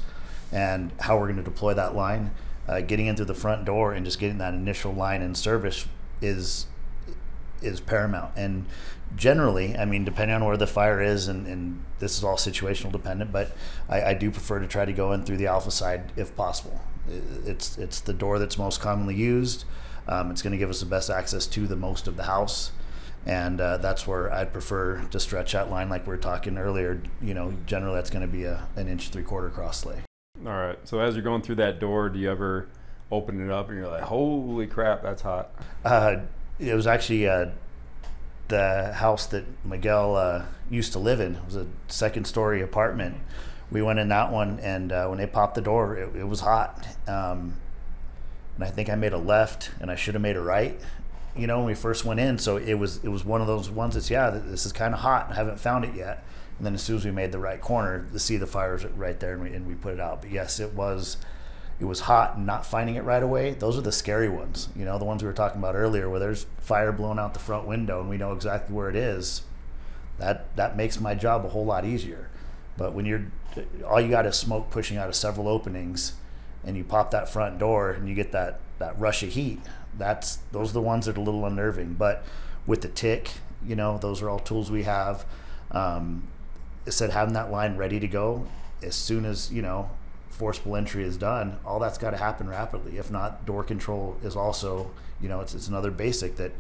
[0.52, 2.30] and how we're going to deploy that line,
[2.68, 5.86] uh, getting in through the front door and just getting that initial line in service
[6.22, 6.66] is
[7.64, 8.32] is paramount.
[8.36, 8.66] And
[9.16, 12.92] generally, I mean, depending on where the fire is, and, and this is all situational
[12.92, 13.52] dependent, but
[13.88, 16.80] I, I do prefer to try to go in through the alpha side if possible.
[17.44, 19.64] It's it's the door that's most commonly used.
[20.08, 22.72] Um, it's going to give us the best access to the most of the house,
[23.26, 27.02] and uh, that's where I'd prefer to stretch that line, like we were talking earlier.
[27.20, 29.98] You know, generally that's going to be a an inch three quarter cross lay.
[30.46, 30.78] All right.
[30.84, 32.68] So as you're going through that door, do you ever
[33.10, 35.50] open it up and you're like, "Holy crap, that's hot"?
[35.84, 36.16] Uh,
[36.58, 37.46] it was actually uh,
[38.48, 41.36] the house that Miguel uh, used to live in.
[41.36, 43.16] It was a second story apartment.
[43.70, 46.40] We went in that one, and uh, when they popped the door, it, it was
[46.40, 46.86] hot.
[47.08, 47.56] Um,
[48.54, 50.78] and I think I made a left, and I should have made a right.
[51.36, 53.68] You know, when we first went in, so it was it was one of those
[53.68, 55.28] ones that's yeah, this is kind of hot.
[55.30, 56.24] I haven't found it yet.
[56.58, 59.18] And then as soon as we made the right corner, to see the fires right
[59.18, 60.22] there, and we, and we put it out.
[60.22, 61.16] But yes, it was
[61.80, 64.68] it was hot and not finding it right away, those are the scary ones.
[64.76, 67.40] You know, the ones we were talking about earlier where there's fire blowing out the
[67.40, 69.42] front window and we know exactly where it is.
[70.18, 72.30] That that makes my job a whole lot easier.
[72.76, 73.26] But when you're
[73.86, 76.14] all you got is smoke pushing out of several openings
[76.64, 79.60] and you pop that front door and you get that that rush of heat,
[79.98, 81.94] that's those are the ones that are a little unnerving.
[81.94, 82.24] But
[82.66, 83.32] with the tick,
[83.66, 85.24] you know, those are all tools we have.
[85.72, 86.28] Um,
[86.86, 88.46] it said having that line ready to go
[88.82, 89.90] as soon as you know
[90.34, 92.98] forcible entry is done, all that's got to happen rapidly.
[92.98, 96.52] If not, door control is also, you know, it's, it's another basic that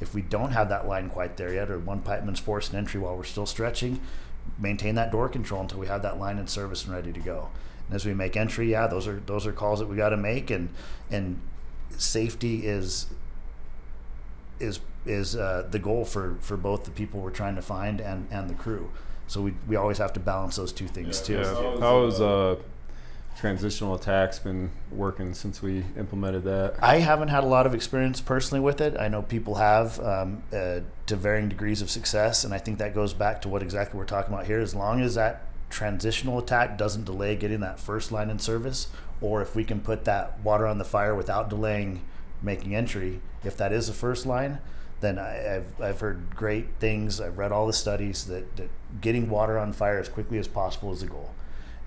[0.00, 3.00] if we don't have that line quite there yet, or one pipeman's forced an entry
[3.00, 4.00] while we're still stretching,
[4.58, 7.48] maintain that door control until we have that line in service and ready to go.
[7.86, 10.16] And as we make entry, yeah, those are those are calls that we got to
[10.16, 10.68] make, and
[11.10, 11.40] and
[11.96, 13.06] safety is
[14.60, 18.28] is is uh, the goal for for both the people we're trying to find and
[18.30, 18.90] and the crew.
[19.26, 21.34] So we we always have to balance those two things too.
[21.34, 21.80] Yeah.
[21.80, 22.56] How was uh,
[23.36, 26.74] transitional attacks been working since we implemented that?
[26.80, 28.96] I haven't had a lot of experience personally with it.
[28.98, 32.94] I know people have um, uh, to varying degrees of success, and I think that
[32.94, 34.60] goes back to what exactly we're talking about here.
[34.60, 38.88] As long as that transitional attack doesn't delay getting that first line in service,
[39.20, 42.02] or if we can put that water on the fire without delaying
[42.42, 44.58] making entry, if that is the first line,
[45.00, 47.20] then I, have I've heard great things.
[47.20, 48.68] I've read all the studies that, that
[49.00, 51.30] getting water on fire as quickly as possible is the goal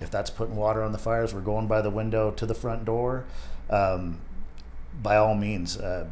[0.00, 2.84] if that's putting water on the fires, we're going by the window to the front
[2.84, 3.24] door.
[3.70, 4.20] Um,
[5.02, 6.06] by all means, uh,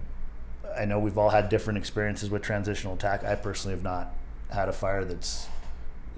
[0.76, 3.24] I know we've all had different experiences with transitional attack.
[3.24, 4.12] I personally have not
[4.50, 5.48] had a fire that's,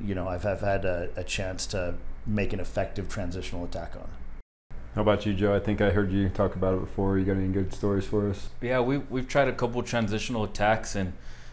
[0.03, 1.95] you know, I've, I've had a, a chance to
[2.27, 4.09] make an effective transitional attack on.
[4.95, 5.55] How about you, Joe?
[5.55, 7.19] I think I heard you talk about it before.
[7.19, 8.49] You got any good stories for us?
[8.63, 11.13] Yeah, we we've tried a couple transitional attacks and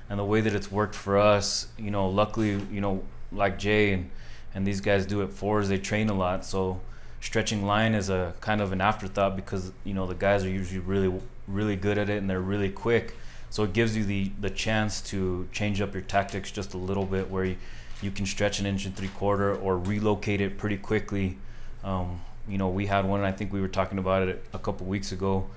[0.10, 3.92] and the way that it's worked for us, you know, luckily, you know, like Jay
[3.92, 4.10] and
[4.54, 5.70] and these guys do it fours.
[5.70, 6.82] They train a lot, so
[7.22, 10.80] stretching line is a kind of an afterthought because you know the guys are usually
[10.80, 13.16] really really good at it and they're really quick.
[13.50, 17.06] So it gives you the the chance to change up your tactics just a little
[17.06, 17.58] bit, where you,
[18.02, 21.38] you can stretch an inch and three quarter or relocate it pretty quickly.
[21.84, 23.22] Um, you know, we had one.
[23.22, 25.48] I think we were talking about it a couple weeks ago.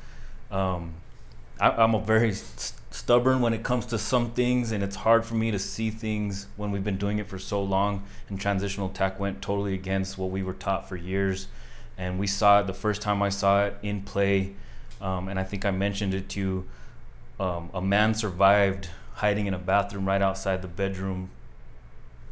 [0.50, 0.94] Um,
[1.58, 5.24] I, am a very st- stubborn when it comes to some things, and it's hard
[5.24, 8.04] for me to see things when we've been doing it for so long.
[8.28, 11.48] And transitional tech went totally against what we were taught for years.
[11.96, 14.54] And we saw it the first time I saw it in play,
[15.00, 16.66] um, and I think I mentioned it to you.
[17.38, 21.30] Um, a man survived hiding in a bathroom right outside the bedroom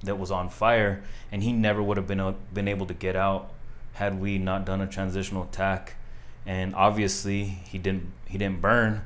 [0.02, 3.16] that was on fire, and he never would have been uh, been able to get
[3.16, 3.50] out
[3.94, 5.94] had we not done a transitional attack.
[6.46, 9.02] And obviously, he didn't he didn't burn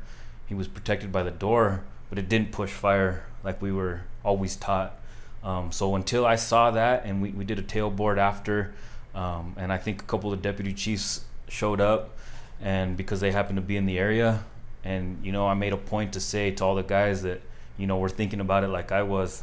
[0.48, 4.56] he was protected by the door, but it didn't push fire like we were always
[4.56, 4.96] taught.
[5.44, 8.74] Um, so until I saw that, and we, we did a tailboard after,
[9.14, 12.16] um, and I think a couple of deputy chiefs showed up,
[12.60, 14.44] and because they happened to be in the area,
[14.84, 17.40] and you know I made a point to say to all the guys that
[17.76, 19.42] you know we're thinking about it like I was.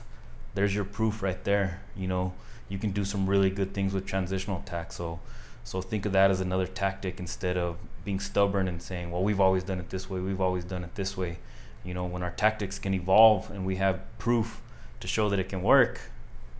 [0.54, 1.82] There's your proof right there.
[1.96, 2.34] You know
[2.68, 4.92] you can do some really good things with transitional attack.
[4.92, 5.20] So
[5.64, 9.42] so think of that as another tactic instead of being stubborn and saying, well, we've
[9.42, 11.40] always done it this way, we've always done it this way.
[11.84, 14.62] You know, when our tactics can evolve and we have proof
[15.02, 16.00] to show that it can work,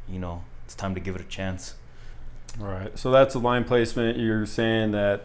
[0.10, 1.76] you know, it's time to give it a chance.
[2.60, 2.98] All right.
[2.98, 4.18] So that's a line placement.
[4.18, 5.24] You're saying that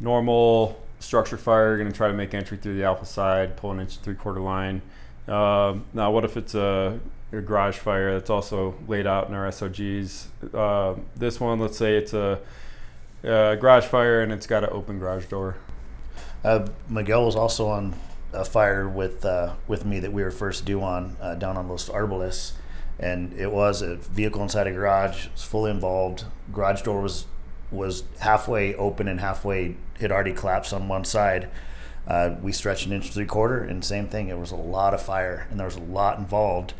[0.00, 3.70] normal structure fire, you're going to try to make entry through the alpha side, pull
[3.70, 4.82] an inch three quarter line.
[5.26, 9.50] Um, now, what if it's a your garage fire that's also laid out in our
[9.50, 10.28] SOGs.
[10.54, 12.40] Uh, this one, let's say it's a,
[13.22, 15.56] a, garage fire and it's got an open garage door.
[16.44, 17.94] Uh, Miguel was also on
[18.32, 21.68] a fire with uh, with me that we were first due on uh, down on
[21.68, 22.52] Los Arboles,
[22.98, 25.26] and it was a vehicle inside a garage.
[25.26, 26.24] It was fully involved.
[26.52, 27.26] Garage door was
[27.70, 31.50] was halfway open and halfway had already collapsed on one side.
[32.06, 34.28] Uh, we stretched an inch three quarter, and same thing.
[34.28, 36.72] It was a lot of fire, and there was a lot involved.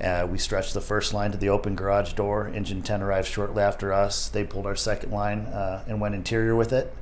[0.00, 2.48] Uh, we stretched the first line to the open garage door.
[2.48, 4.28] Engine 10 arrived shortly after us.
[4.28, 6.94] They pulled our second line uh, and went interior with it,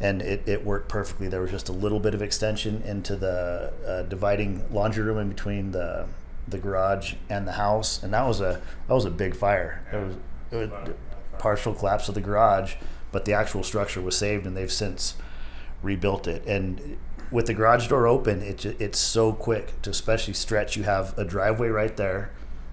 [0.00, 1.26] and it, it worked perfectly.
[1.28, 5.28] There was just a little bit of extension into the uh, dividing laundry room in
[5.28, 6.06] between the
[6.48, 9.82] the garage and the house, and that was a that was a big fire.
[9.92, 10.14] It was,
[10.52, 10.94] it was
[11.38, 12.76] partial collapse of the garage,
[13.10, 15.16] but the actual structure was saved, and they've since
[15.82, 16.46] rebuilt it.
[16.46, 16.98] And
[17.30, 20.76] with the garage door open, it, it's so quick to especially stretch.
[20.76, 22.30] You have a driveway right there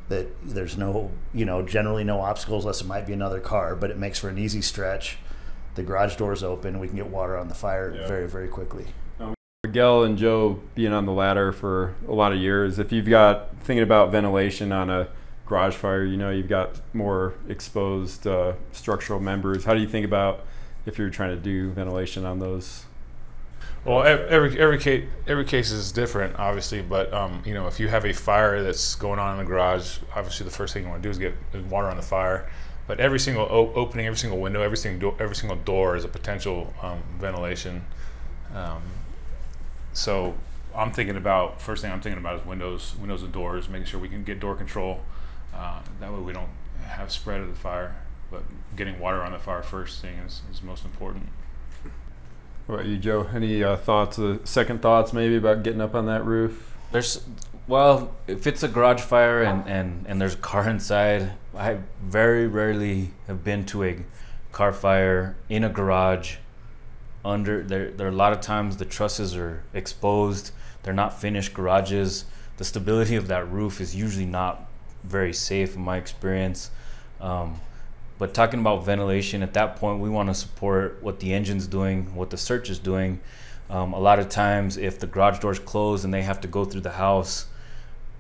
[0.10, 3.90] that there's no, you know, generally no obstacles unless it might be another car, but
[3.90, 5.18] it makes for an easy stretch.
[5.76, 6.80] The garage door's open.
[6.80, 8.08] We can get water on the fire yeah.
[8.08, 8.88] very, very quickly.
[9.66, 13.58] Miguel and Joe being on the ladder for a lot of years, if you've got
[13.62, 15.08] thinking about ventilation on a
[15.46, 19.64] garage fire, you know, you've got more exposed uh, structural members.
[19.64, 20.46] How do you think about
[20.86, 22.86] if you're trying to do ventilation on those
[23.86, 26.82] well, every every case every case is different, obviously.
[26.82, 29.98] But um, you know, if you have a fire that's going on in the garage,
[30.16, 31.34] obviously the first thing you want to do is get
[31.70, 32.50] water on the fire.
[32.88, 36.04] But every single o- opening, every single window, every single do- every single door is
[36.04, 37.86] a potential um, ventilation.
[38.54, 38.82] Um,
[39.94, 40.36] so
[40.76, 44.00] I'm thinking about first thing I'm thinking about is windows, windows and doors, making sure
[44.00, 45.02] we can get door control.
[45.54, 46.50] Uh, that way we don't
[46.88, 47.96] have spread of the fire.
[48.32, 48.44] But
[48.76, 51.30] getting water on the fire first thing is, is most important.
[52.66, 53.28] What about you, Joe?
[53.34, 56.74] Any uh, thoughts, uh, second thoughts maybe about getting up on that roof?
[56.94, 57.22] There's,
[57.68, 62.48] well, if it's a garage fire and, and, and there's a car inside, I very
[62.48, 63.98] rarely have been to a
[64.54, 66.38] car fire in a garage.
[67.26, 70.52] Under there, there are a lot of times the trusses are exposed.
[70.84, 72.26] They're not finished garages.
[72.58, 74.70] The stability of that roof is usually not
[75.04, 76.70] very safe in my experience.
[77.20, 77.60] Um,
[78.24, 82.16] but talking about ventilation, at that point, we want to support what the engine's doing,
[82.16, 83.20] what the search is doing.
[83.70, 86.64] Um, a lot of times, if the garage door's closed and they have to go
[86.64, 87.48] through the house,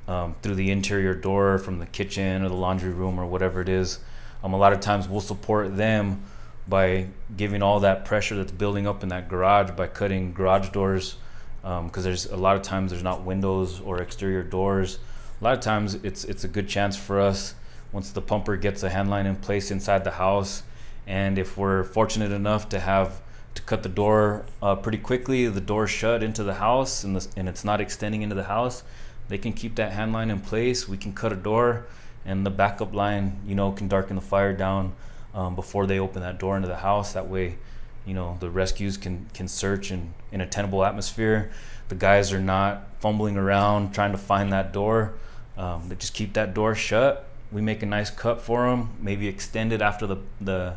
[0.09, 3.69] um, through the interior door from the kitchen or the laundry room or whatever it
[3.69, 3.99] is,
[4.43, 6.21] um, a lot of times we'll support them
[6.67, 11.15] by giving all that pressure that's building up in that garage by cutting garage doors
[11.61, 14.99] because um, there's a lot of times there's not windows or exterior doors.
[15.39, 17.55] A lot of times it's it's a good chance for us
[17.93, 20.63] once the pumper gets a handline in place inside the house.
[21.06, 23.21] And if we're fortunate enough to have
[23.53, 27.27] to cut the door uh, pretty quickly, the door shut into the house and, the,
[27.38, 28.84] and it's not extending into the house,
[29.29, 30.89] they can keep that handline in place.
[30.89, 31.86] We can cut a door
[32.25, 34.93] and the backup line, you know, can darken the fire down
[35.34, 37.13] um, before they open that door into the house.
[37.13, 37.58] That way,
[38.06, 41.51] you know, the rescues can, can search in, in a tenable atmosphere.
[41.89, 45.13] The guys are not fumbling around trying to find that door.
[45.58, 49.27] Um, they just keep that door shut we make a nice cut for them, maybe
[49.27, 50.75] extend it after the, the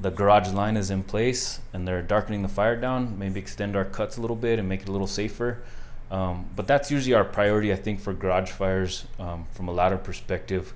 [0.00, 3.84] the garage line is in place and they're darkening the fire down, maybe extend our
[3.84, 5.58] cuts a little bit and make it a little safer.
[6.10, 9.98] Um, but that's usually our priority, I think, for garage fires um, from a ladder
[9.98, 10.72] perspective.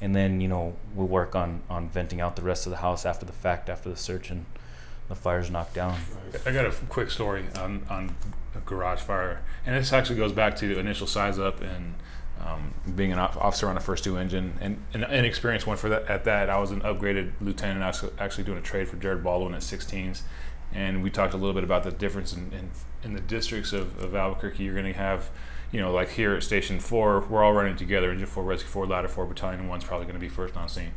[0.00, 3.06] And then, you know, we work on, on venting out the rest of the house
[3.06, 4.44] after the fact, after the search and
[5.08, 5.98] the fire's knocked down.
[6.44, 8.14] I got a quick story on, on
[8.54, 9.40] a garage fire.
[9.64, 11.94] And this actually goes back to the initial size up and
[12.40, 16.06] um, being an officer on a first two engine and an inexperienced one for that.
[16.06, 17.82] At that, I was an upgraded lieutenant.
[17.82, 20.22] I was actually doing a trade for Jared Baldwin at 16s,
[20.72, 22.70] and we talked a little bit about the difference in, in,
[23.02, 24.64] in the districts of, of Albuquerque.
[24.64, 25.30] You're going to have,
[25.72, 28.10] you know, like here at Station Four, we're all running together.
[28.10, 30.92] Engine Four, Rescue Four, Ladder Four, Battalion One's probably going to be first on scene.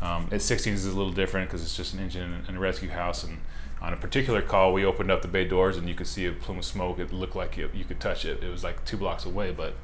[0.00, 2.90] Um, at 16s is a little different because it's just an engine and a rescue
[2.90, 3.38] house and
[3.80, 6.32] on a particular call, we opened up the bay doors and you could see a
[6.32, 6.98] plume of smoke.
[6.98, 8.42] It looked like it, you could touch it.
[8.42, 9.74] It was like two blocks away, but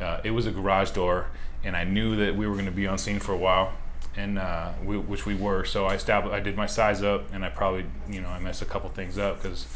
[0.00, 1.26] uh, it was a garage door,
[1.64, 3.72] and I knew that we were going to be on scene for a while,
[4.16, 5.64] and uh, we, which we were.
[5.64, 8.62] So I established, I did my size up, and I probably, you know, I messed
[8.62, 9.66] a couple things up because,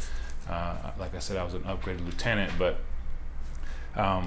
[0.49, 2.79] uh, like I said, I was an upgraded lieutenant, but
[3.95, 4.25] um,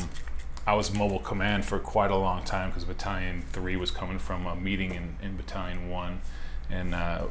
[0.66, 4.46] I was mobile command for quite a long time because Battalion Three was coming from
[4.46, 6.20] a meeting in, in Battalion One,
[6.70, 7.26] and uh,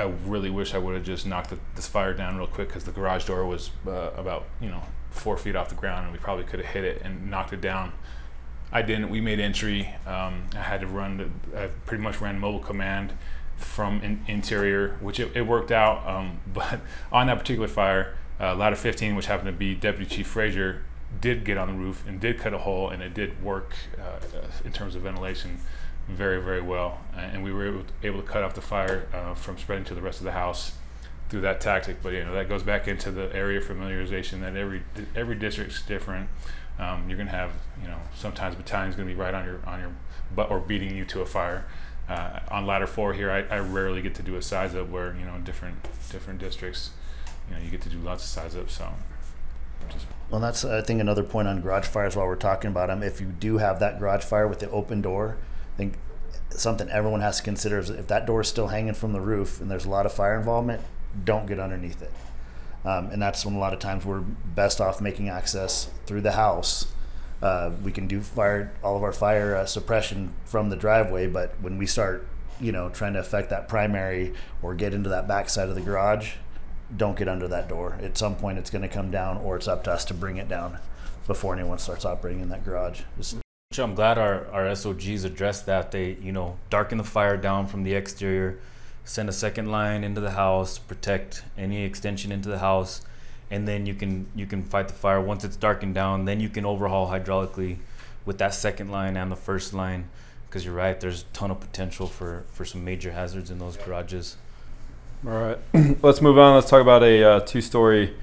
[0.00, 2.84] I really wish I would have just knocked the, this fire down real quick because
[2.84, 6.18] the garage door was uh, about you know four feet off the ground, and we
[6.18, 7.92] probably could have hit it and knocked it down.
[8.72, 9.10] I didn't.
[9.10, 9.94] We made entry.
[10.06, 11.32] Um, I had to run.
[11.54, 13.12] I pretty much ran mobile command
[13.56, 16.06] from in, interior, which it, it worked out.
[16.08, 16.80] Um, but
[17.12, 20.82] on that particular fire, uh, ladder 15, which happened to be Deputy Chief Frazier,
[21.20, 24.18] did get on the roof and did cut a hole, and it did work uh,
[24.64, 25.60] in terms of ventilation
[26.08, 26.98] very, very well.
[27.16, 29.94] And we were able to, able to cut off the fire uh, from spreading to
[29.94, 30.72] the rest of the house
[31.30, 32.02] through that tactic.
[32.02, 34.82] But you know that goes back into the area familiarization that every
[35.16, 36.28] every district's different.
[36.78, 39.92] Um, you're gonna have you know sometimes battalion's gonna be right on your on your
[40.34, 41.64] butt or beating you to a fire.
[42.08, 45.14] Uh, on ladder four here, I, I rarely get to do a size up where
[45.14, 46.90] you know different different districts,
[47.48, 48.74] you know you get to do lots of size ups.
[48.74, 48.88] So
[50.30, 53.02] Well, that's I think another point on garage fires while we're talking about them.
[53.02, 55.36] If you do have that garage fire with the open door,
[55.80, 55.94] think
[56.50, 59.60] something everyone has to consider is if that door is still hanging from the roof
[59.60, 60.82] and there's a lot of fire involvement,
[61.24, 62.12] don't get underneath it.
[62.84, 66.32] Um, and that's when a lot of times we're best off making access through the
[66.32, 66.92] house.
[67.42, 71.54] Uh, we can do fire all of our fire uh, suppression from the driveway, but
[71.60, 72.26] when we start,
[72.60, 75.80] you know, trying to affect that primary or get into that back side of the
[75.80, 76.34] garage,
[76.94, 77.96] don't get under that door.
[78.02, 80.36] At some point, it's going to come down, or it's up to us to bring
[80.36, 80.78] it down
[81.26, 83.02] before anyone starts operating in that garage.
[83.16, 83.39] Just
[83.78, 85.92] I'm glad our, our SOGs addressed that.
[85.92, 88.58] They, you know, darken the fire down from the exterior,
[89.04, 93.02] send a second line into the house, protect any extension into the house,
[93.48, 96.24] and then you can you can fight the fire once it's darkened down.
[96.24, 97.76] Then you can overhaul hydraulically
[98.26, 100.08] with that second line and the first line,
[100.48, 100.98] because you're right.
[100.98, 104.36] There's a ton of potential for for some major hazards in those garages.
[105.24, 105.58] All right,
[106.02, 106.56] let's move on.
[106.56, 108.16] Let's talk about a uh, two-story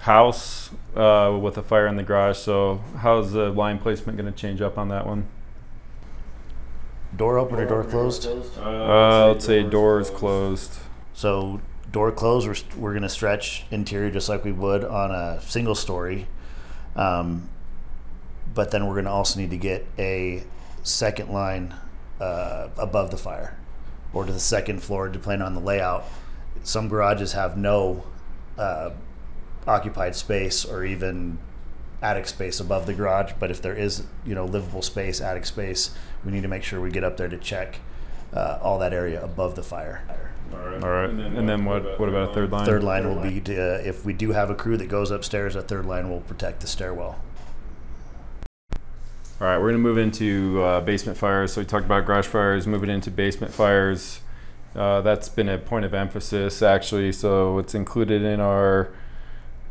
[0.00, 2.38] house uh, with a fire in the garage.
[2.38, 5.28] So, how's the line placement going to change up on that one?
[7.16, 8.26] door open or door closed.
[8.58, 10.78] Uh, let's say doors closed.
[11.14, 15.40] So door closed, we're, we're going to stretch interior just like we would on a
[15.42, 16.28] single story.
[16.96, 17.48] Um,
[18.54, 20.44] but then we're going to also need to get a
[20.82, 21.74] second line
[22.20, 23.58] uh, above the fire
[24.12, 26.04] or to the second floor, depending on the layout.
[26.62, 28.04] Some garages have no
[28.56, 28.90] uh,
[29.68, 31.38] occupied space or even
[32.02, 33.32] attic space above the garage.
[33.38, 35.94] But if there is, you know, livable space, attic space,
[36.24, 37.80] we need to make sure we get up there to check
[38.32, 40.02] uh, all that area above the fire.
[40.52, 41.10] All right.
[41.10, 42.00] And then, what?
[42.00, 42.64] What about a third line?
[42.64, 45.54] Third line will be to, uh, if we do have a crew that goes upstairs.
[45.54, 47.20] A third line will protect the stairwell.
[49.40, 51.52] All right, we're gonna move into uh, basement fires.
[51.52, 54.20] So we talked about garage fires, moving into basement fires.
[54.74, 57.12] Uh, that's been a point of emphasis actually.
[57.12, 58.90] So it's included in our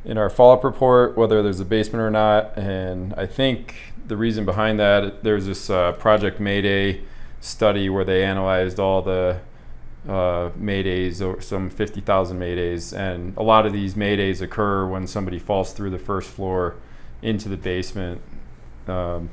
[0.07, 2.57] in our follow-up report whether there's a basement or not.
[2.57, 7.01] And I think the reason behind that there's this uh, Project Mayday
[7.41, 9.41] study where they analyzed all the
[10.07, 15.37] uh, maydays or some 50,000 maydays, and a lot of these maydays occur when somebody
[15.37, 16.75] falls through the first floor
[17.21, 18.21] into the basement.
[18.87, 19.29] Um,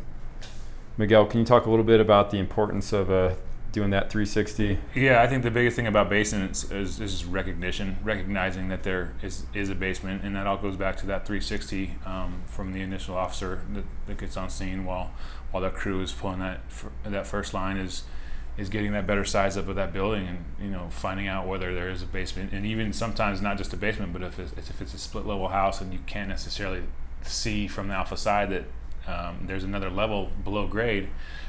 [0.97, 3.35] Miguel, can you talk a little bit about the importance of uh,
[3.75, 4.79] doing that 360?
[4.95, 9.45] Yeah, I think the biggest thing about basements is, is recognition, recognizing that there is,
[9.53, 13.17] is a basement, and that all goes back to that 360 um, from the initial
[13.17, 15.11] officer that, that gets on scene while
[15.51, 16.59] while the crew is pulling that
[17.05, 18.03] that first line is
[18.57, 21.73] is getting that better size up of that building and you know finding out whether
[21.73, 24.81] there is a basement and even sometimes not just a basement but if it's, if
[24.81, 26.83] it's a split level house and you can't necessarily
[27.23, 28.65] see from the alpha side that
[29.07, 31.09] um, there's another level below grade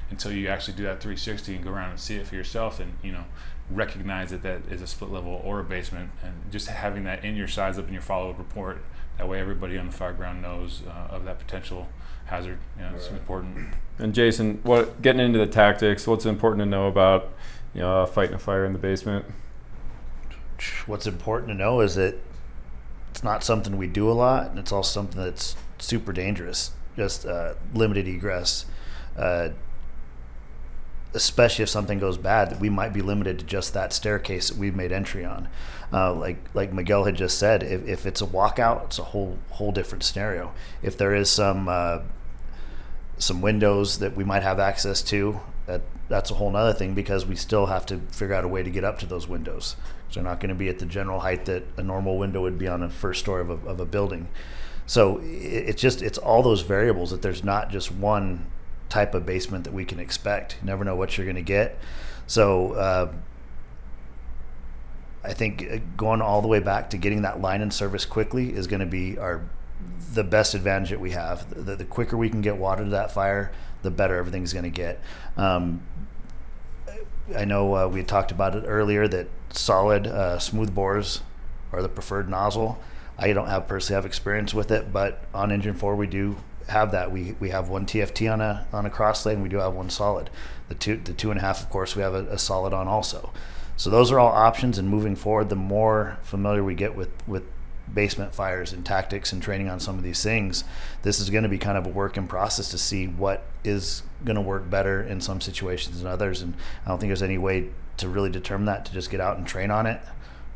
[0.09, 2.93] until you actually do that 360 and go around and see it for yourself and
[3.01, 3.25] you know
[3.71, 7.35] recognize that that is a split level or a basement and just having that in
[7.35, 8.83] your size up in your follow-up report
[9.17, 11.87] that way everybody on the fire ground knows uh, of that potential
[12.25, 16.05] hazard you know, it's important and Jason, what getting into the tactics?
[16.05, 17.31] What's important to know about
[17.73, 19.25] you know fighting a fire in the basement?
[20.85, 22.15] What's important to know is that
[23.11, 26.71] it's not something we do a lot, and it's also something that's super dangerous.
[26.97, 28.65] Just uh, limited egress,
[29.17, 29.49] uh,
[31.15, 34.75] especially if something goes bad, we might be limited to just that staircase that we've
[34.75, 35.47] made entry on.
[35.91, 39.37] Uh, like like Miguel had just said, if, if it's a walkout, it's a whole
[39.51, 40.53] whole different scenario.
[40.83, 41.99] If there is some uh,
[43.17, 45.39] some windows that we might have access to.
[45.67, 48.61] That, that's a whole other thing because we still have to figure out a way
[48.61, 49.75] to get up to those windows.
[50.09, 52.59] So they're not going to be at the general height that a normal window would
[52.59, 54.27] be on a first story of a, of a building.
[54.85, 58.45] So it's just it's all those variables that there's not just one
[58.89, 60.57] type of basement that we can expect.
[60.61, 61.77] You never know what you're going to get.
[62.27, 63.13] So uh,
[65.23, 68.53] I think uh, going all the way back to getting that line in service quickly
[68.53, 69.41] is going to be our
[70.13, 71.65] the best advantage that we have.
[71.65, 74.69] The, the quicker we can get water to that fire, the better everything's going to
[74.69, 75.01] get.
[75.35, 75.83] Um,
[77.35, 81.21] I know uh, we talked about it earlier that solid uh, smooth bores
[81.71, 82.79] are the preferred nozzle.
[83.17, 86.35] I don't have personally have experience with it, but on engine four we do
[86.67, 87.11] have that.
[87.11, 89.35] We we have one TFT on a on a cross lay.
[89.35, 90.29] We do have one solid.
[90.67, 92.87] The two the two and a half, of course, we have a, a solid on
[92.87, 93.31] also.
[93.77, 94.77] So those are all options.
[94.77, 97.43] And moving forward, the more familiar we get with with
[97.93, 100.63] basement fires and tactics and training on some of these things,
[101.03, 104.01] this is going to be kind of a work in process to see what is
[104.23, 106.41] going to work better in some situations than others.
[106.41, 106.55] And
[106.85, 109.45] I don't think there's any way to really determine that to just get out and
[109.47, 110.01] train on it,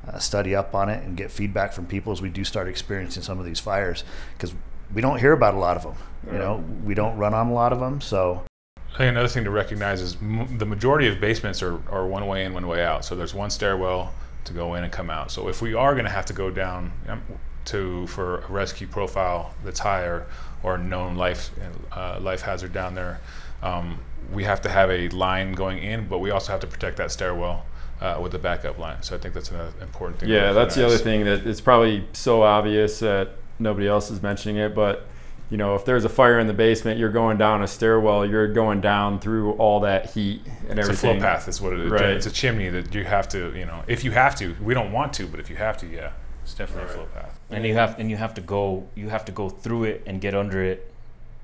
[0.08, 3.24] uh, study up on it, and get feedback from people as we do start experiencing
[3.24, 4.04] some of these fires
[4.36, 4.54] because
[4.94, 5.96] we don't hear about a lot of them.
[6.32, 8.44] You know, we don't run on a lot of them, so.
[8.78, 12.26] I think another thing to recognize is m- the majority of basements are, are one
[12.28, 13.06] way in, one way out.
[13.06, 14.14] So there's one stairwell
[14.46, 15.32] to go in and come out.
[15.32, 17.22] So if we are going to have to go down um,
[17.66, 20.26] to for a rescue profile that's higher
[20.64, 21.52] or known life
[21.92, 23.22] uh, life hazard down there,
[23.62, 24.00] um,
[24.34, 27.12] we have to have a line going in, but we also have to protect that
[27.12, 27.66] stairwell.
[28.02, 30.30] Uh, with the backup line, so I think that's an important thing.
[30.30, 34.58] Yeah, that's the other thing that it's probably so obvious that nobody else is mentioning
[34.58, 35.08] it, but
[35.50, 38.48] you know, if there's a fire in the basement, you're going down a stairwell, you're
[38.48, 41.48] going down through all that heat and It's a flow path.
[41.48, 41.92] Is what it is.
[41.92, 42.04] Right.
[42.04, 44.56] It's a chimney that you have to, you know, if you have to.
[44.62, 46.12] We don't want to, but if you have to, yeah,
[46.44, 47.40] it's definitely a flow path.
[47.50, 50.20] and you have and you have to go you have to go through it and
[50.22, 50.92] get under it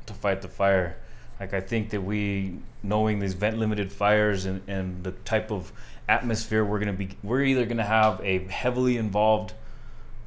[0.08, 0.98] to fight the fire
[1.40, 5.72] like i think that we knowing these vent limited fires and, and the type of
[6.10, 9.54] atmosphere we're going to be we're either going to have a heavily involved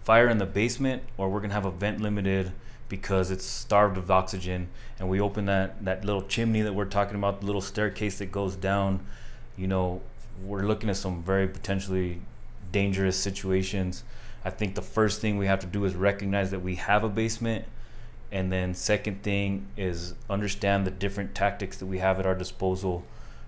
[0.09, 2.51] fire in the basement or we're to have a vent limited
[2.89, 4.67] because it's starved of oxygen
[4.99, 8.33] and we open that that little chimney that we're talking about the little staircase that
[8.33, 8.99] goes down
[9.59, 10.01] you know
[10.45, 12.21] we're looking at some very potentially
[12.73, 14.05] dangerous situations.
[14.45, 17.09] I think the first thing we have to do is recognize that we have a
[17.09, 17.65] basement.
[18.31, 23.05] And then second thing is understand the different tactics that we have at our disposal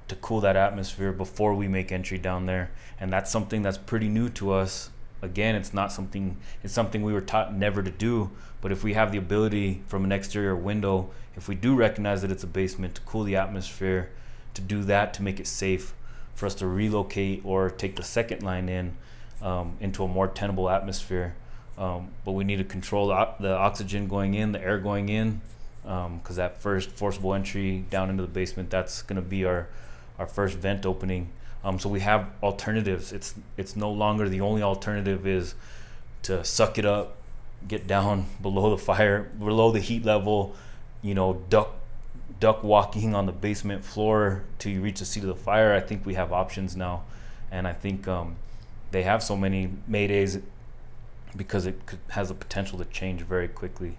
[0.09, 2.71] to cool that atmosphere before we make entry down there.
[2.99, 4.90] And that's something that's pretty new to us
[5.23, 8.95] again it's not something it's something we were taught never to do but if we
[8.95, 12.95] have the ability from an exterior window if we do recognize that it's a basement
[12.95, 14.11] to cool the atmosphere
[14.55, 15.95] to do that to make it safe
[16.35, 18.97] for us to relocate or take the second line in
[19.43, 21.35] um, into a more tenable atmosphere
[21.79, 25.41] um, but we need to control the, oxygen going in the air going in
[25.83, 29.69] because that first forcible entry down into the basement that's going to be our
[30.19, 31.31] our first vent opening
[31.65, 33.13] um, so we have alternatives.
[33.13, 35.55] It's it's no longer the only alternative is
[36.23, 37.17] to suck it up
[37.69, 40.57] get down below the fire below the heat level
[41.03, 41.75] you know duck
[42.39, 45.75] duck walking on the basement floor till you reach the seat of the fire.
[45.75, 47.05] I think we have options now.
[47.53, 48.37] And i think um,
[48.93, 50.41] they have so many maydays
[51.37, 51.81] because it
[52.11, 53.97] has the potential to change very quickly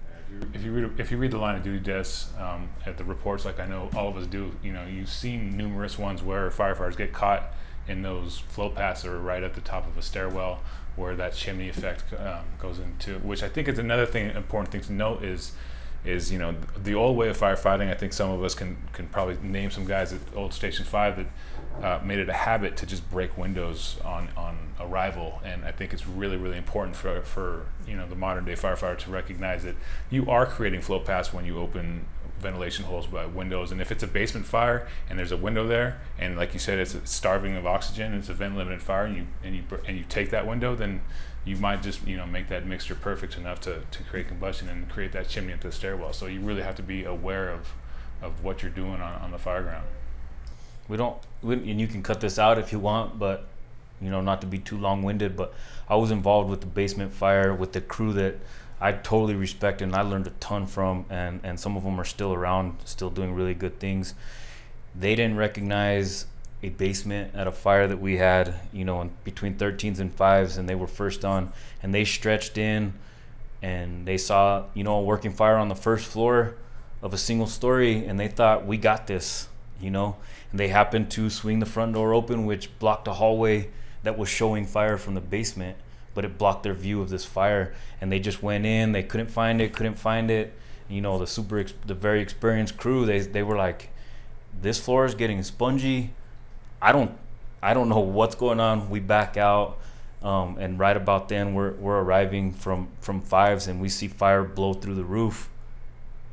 [0.54, 3.46] If you read, if you read the line of duty deaths um, at the reports,
[3.46, 6.98] like I know all of us do, you know, you've seen numerous ones where firefighters
[6.98, 7.54] get caught
[7.88, 10.62] in those flow paths that are right at the top of a stairwell,
[10.96, 13.20] where that chimney effect um, goes into.
[13.20, 15.54] Which I think is another thing, important thing to note is,
[16.04, 17.92] is you know, the old way of firefighting.
[17.92, 21.18] I think some of us can can probably name some guys at old Station Five
[21.18, 21.28] that
[21.84, 25.42] uh, made it a habit to just break windows on, on arrival.
[25.44, 28.98] And I think it's really, really important for, for you know the modern day firefighter
[29.00, 29.76] to recognize that
[30.10, 32.06] you are creating flow paths when you open
[32.40, 33.72] ventilation holes by windows.
[33.72, 36.80] And if it's a basement fire and there's a window there, and like you said,
[36.80, 40.04] it's starving of oxygen, it's a vent limited fire, and you and you and you
[40.08, 41.02] take that window, then
[41.46, 44.88] you might just you know make that mixture perfect enough to, to create combustion and
[44.90, 46.14] create that chimney into the stairwell.
[46.14, 47.74] So you really have to be aware of
[48.22, 49.86] of what you're doing on, on the fire ground.
[50.88, 53.48] we don't we, and you can cut this out if you want but
[54.02, 55.54] you know not to be too long-winded but
[55.90, 58.36] i was involved with the basement fire with the crew that
[58.80, 62.06] i totally respect and i learned a ton from and and some of them are
[62.06, 64.14] still around still doing really good things
[64.96, 66.26] they didn't recognize
[66.64, 70.70] a basement at a fire that we had you know between 13s and 5s and
[70.70, 71.52] they were first on
[71.82, 72.94] and they stretched in
[73.62, 76.56] and they saw you know a working fire on the first floor
[77.02, 79.48] of a single story and they thought we got this
[79.82, 80.16] you know?
[80.52, 83.70] And they happened to swing the front door open which blocked a hallway
[84.04, 85.78] that was showing fire from the basement
[86.14, 87.74] but it blocked their view of this fire.
[88.02, 90.54] And they just went in they couldn't find it couldn't find it.
[90.88, 93.90] You know the super the very experienced crew they they were like
[94.62, 96.14] this floor is getting spongy
[96.82, 97.12] i don't
[97.62, 98.90] i don't know what's going on.
[98.90, 99.78] We back out
[100.24, 104.44] um, and right about then we're, we're arriving from from fives and we see fire
[104.44, 105.50] blow through the roof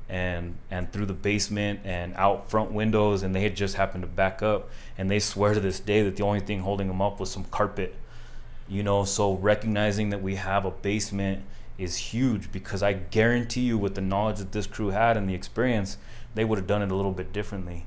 [0.09, 4.09] and and through the basement and out front windows and they had just happened to
[4.09, 7.21] back up and they swear to this day that the only thing holding them up
[7.21, 7.95] was some carpet
[8.69, 9.05] you know?
[9.05, 11.43] So recognizing that we have a basement
[11.79, 15.35] is huge because i guarantee you with the knowledge that this crew had and the
[15.35, 15.97] experience
[16.35, 17.87] they would have done it a little bit differently.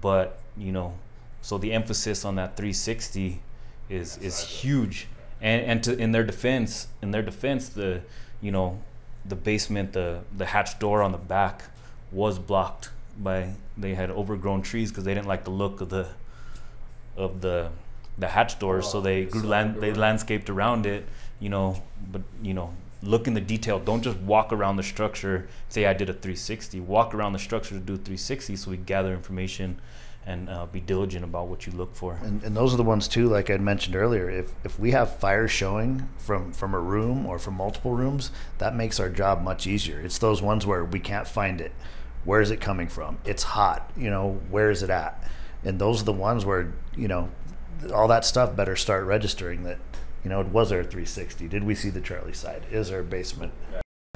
[0.00, 0.94] But you know
[1.42, 3.40] so the emphasis on that 360
[3.88, 5.08] is is huge.
[5.40, 8.02] And and to in their defense in their defense the
[8.40, 8.82] you know
[9.24, 11.64] the basement the the hatch door on the back
[12.12, 16.06] was blocked by they had overgrown trees because they didn't like the look of the
[17.16, 17.70] of the
[18.18, 18.88] the hatch doors.
[18.88, 21.06] So they grew land they landscaped around it
[21.38, 21.82] you know
[22.12, 23.78] but you know look in the detail.
[23.78, 25.48] Don't just walk around the structure.
[25.70, 28.76] Say i did a 360 walk around the structure to do a 360 so we
[28.76, 29.80] gather information
[30.26, 33.08] and uh, be diligent about what you look for And, and those are the ones
[33.08, 34.28] too, like I mentioned earlier.
[34.30, 38.74] If if we have fire showing from from a room or from multiple rooms, that
[38.74, 40.00] makes our job much easier.
[40.00, 41.72] It's those ones where we can't find it.
[42.24, 43.18] Where is it coming from?
[43.24, 43.90] It's hot.
[43.96, 45.24] You know, where is it at?
[45.64, 47.30] And those are the ones where you know
[47.94, 49.78] all that stuff better start registering that
[50.22, 51.48] You know, it was a 360?
[51.48, 52.66] Did we see the Charlie side?
[52.70, 53.52] Is our basement?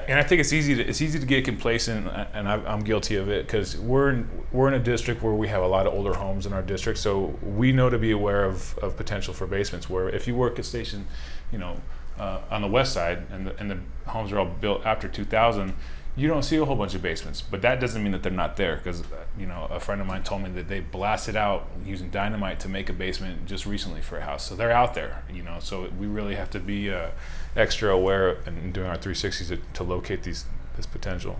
[0.07, 3.15] And I think it's easy to it's easy to get complacent, and I, I'm guilty
[3.15, 5.93] of it because we're in, we're in a district where we have a lot of
[5.93, 9.47] older homes in our district, so we know to be aware of, of potential for
[9.47, 9.89] basements.
[9.89, 11.07] Where if you work at station,
[11.51, 11.81] you know,
[12.19, 13.79] uh, on the west side, and the, and the
[14.09, 15.73] homes are all built after 2000,
[16.17, 17.41] you don't see a whole bunch of basements.
[17.41, 19.03] But that doesn't mean that they're not there because
[19.37, 22.69] you know a friend of mine told me that they blasted out using dynamite to
[22.69, 24.47] make a basement just recently for a house.
[24.47, 25.57] So they're out there, you know.
[25.59, 27.09] So we really have to be uh,
[27.55, 30.45] extra aware and doing our 360s to, to locate these
[30.75, 31.37] this potential.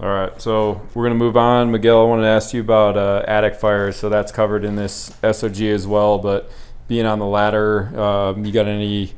[0.00, 1.72] All right, so we're gonna move on.
[1.72, 3.96] Miguel, I wanted to ask you about uh, attic fires.
[3.96, 6.18] So that's covered in this SOG as well.
[6.18, 6.50] But
[6.86, 9.14] being on the ladder, um, you got any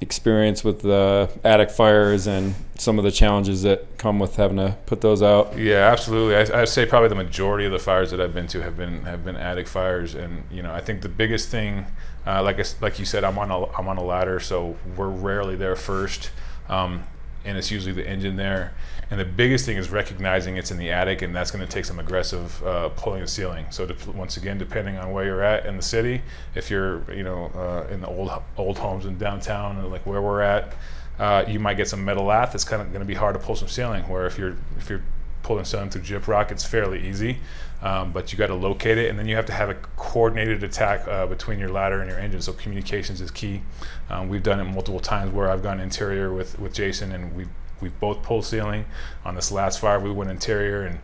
[0.00, 4.76] experience with the attic fires and some of the challenges that come with having to
[4.86, 5.56] put those out?
[5.58, 6.36] Yeah, absolutely.
[6.36, 9.02] I, I'd say probably the majority of the fires that I've been to have been
[9.02, 11.86] have been attic fires, and you know I think the biggest thing,
[12.26, 15.56] uh, like like you said, I'm on a I'm on a ladder, so we're rarely
[15.56, 16.30] there first,
[16.68, 17.04] um,
[17.44, 18.72] and it's usually the engine there.
[19.10, 21.84] And the biggest thing is recognizing it's in the attic, and that's going to take
[21.84, 23.66] some aggressive uh, pulling the ceiling.
[23.70, 26.22] So once again, depending on where you're at in the city,
[26.54, 30.42] if you're you know uh, in the old old homes in downtown, like where we're
[30.42, 30.74] at,
[31.18, 32.54] uh, you might get some metal lath.
[32.54, 34.04] It's kind of going to be hard to pull some ceiling.
[34.08, 35.02] Where if you're if you're
[35.42, 37.38] pulling ceiling through gyprock, it's fairly easy.
[37.82, 40.62] Um, but you got to locate it, and then you have to have a coordinated
[40.62, 42.42] attack uh, between your ladder and your engine.
[42.42, 43.62] So communications is key.
[44.10, 47.46] Um, we've done it multiple times where I've gone interior with with Jason, and we
[47.80, 48.84] we both pulled ceiling.
[49.24, 50.98] On this last fire, we went interior, and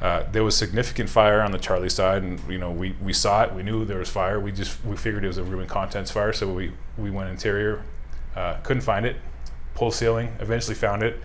[0.00, 3.44] uh, there was significant fire on the Charlie side, and you know we, we saw
[3.44, 3.52] it.
[3.52, 4.40] We knew there was fire.
[4.40, 7.30] We just we figured it was a room and contents fire, so we we went
[7.30, 7.84] interior.
[8.34, 9.16] Uh, couldn't find it.
[9.74, 10.34] Pulled ceiling.
[10.40, 11.20] Eventually found it.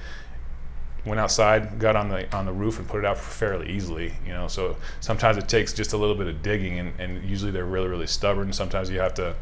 [1.05, 4.13] Went outside, got on the on the roof, and put it out fairly easily.
[4.25, 7.51] You know, so sometimes it takes just a little bit of digging, and, and usually
[7.51, 8.53] they're really really stubborn.
[8.53, 9.35] Sometimes you have to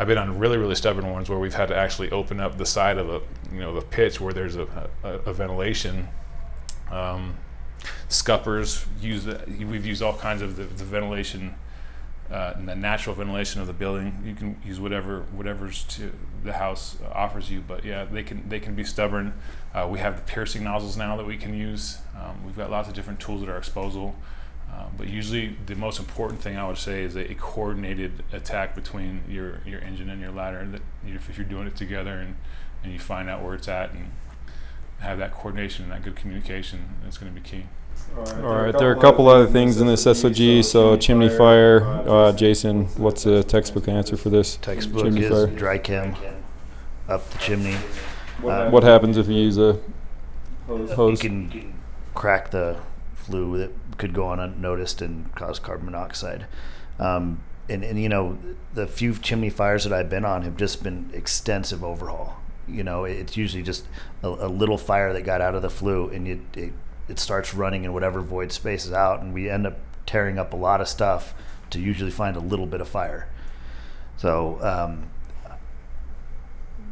[0.00, 2.64] I've been on really, really stubborn ones where we've had to actually open up the
[2.64, 3.20] side of a,
[3.52, 4.66] you know, the pitch where there's a,
[5.04, 6.08] a, a ventilation.
[6.90, 7.36] Um,
[8.08, 11.54] scuppers use the, we've used all kinds of the, the ventilation,
[12.30, 14.22] uh, the natural ventilation of the building.
[14.24, 16.10] You can use whatever whatever's to
[16.44, 19.34] the house offers you, but yeah, they can they can be stubborn.
[19.74, 21.98] Uh, we have the piercing nozzles now that we can use.
[22.18, 24.14] Um, we've got lots of different tools at our disposal.
[24.70, 28.74] Uh, but usually, the most important thing I would say is a, a, coordinated attack
[28.74, 30.64] between your, your engine and your ladder.
[30.70, 32.36] That if you're doing it together and,
[32.84, 34.12] and you find out where it's at and
[35.00, 37.64] have that coordination and that good communication, it's going to be key.
[38.16, 38.78] All right, All right.
[38.78, 40.64] there are a couple other things in this SOG.
[40.64, 41.84] So, chimney fire.
[41.84, 44.56] Uh, Jason, what's the textbook answer for this?
[44.56, 45.46] Textbook chimney is fire?
[45.46, 46.14] dry chem
[47.08, 47.76] up the chimney.
[48.44, 49.78] Uh, what happens if you use a
[50.66, 51.22] hose?
[51.22, 51.74] You can
[52.14, 52.76] crack the
[53.14, 56.46] flue that could go on unnoticed and cause carbon monoxide.
[56.98, 58.38] Um, and, and you know
[58.74, 62.40] the few chimney fires that I've been on have just been extensive overhaul.
[62.66, 63.86] You know, it's usually just
[64.22, 66.72] a, a little fire that got out of the flue, and it,
[67.08, 70.52] it starts running in whatever void space is out, and we end up tearing up
[70.52, 71.34] a lot of stuff
[71.70, 73.28] to usually find a little bit of fire.
[74.16, 75.10] So um,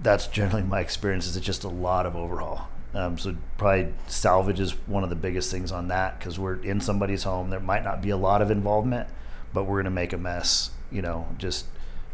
[0.03, 1.27] that's generally my experience.
[1.27, 2.69] Is it's just a lot of overhaul.
[2.99, 6.81] Um, so probably salvage is one of the biggest things on that because we're in
[6.81, 7.49] somebody's home.
[7.49, 9.09] There might not be a lot of involvement,
[9.55, 10.71] but we're gonna make a mess.
[10.91, 11.67] You know, just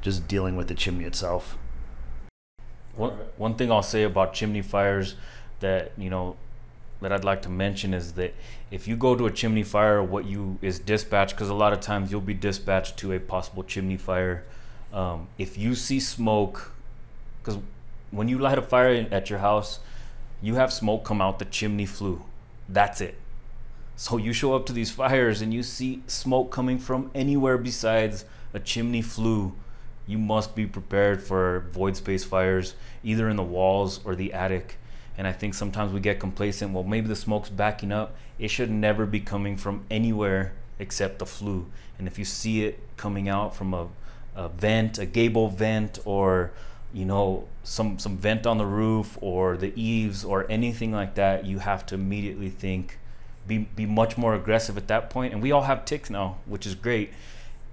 [0.03, 1.57] just dealing with the chimney itself.
[2.95, 5.15] One one thing I'll say about chimney fires
[5.61, 6.37] that you know
[7.01, 8.35] that I'd like to mention is that
[8.71, 11.81] if you go to a chimney fire, what you is dispatched because a lot of
[11.81, 14.45] times you'll be dispatched to a possible chimney fire.
[14.93, 16.73] Um, if you see smoke,
[17.43, 17.59] because
[18.11, 19.81] when you light a fire at your house,
[20.45, 22.23] you have smoke come out the chimney flue.
[22.69, 23.17] That's it.
[23.97, 28.25] So you show up to these fires and you see smoke coming from anywhere besides
[28.53, 29.55] a chimney flue.
[30.07, 34.77] You must be prepared for void space fires, either in the walls or the attic.
[35.17, 36.73] And I think sometimes we get complacent.
[36.73, 38.15] Well, maybe the smoke's backing up.
[38.39, 41.67] It should never be coming from anywhere except the flue.
[41.99, 43.89] And if you see it coming out from a,
[44.35, 46.53] a vent, a gable vent, or
[46.95, 51.45] you know some some vent on the roof or the eaves or anything like that
[51.45, 52.99] you have to immediately think
[53.47, 55.33] be be much more aggressive at that point.
[55.33, 57.13] And we all have TICs now which is great.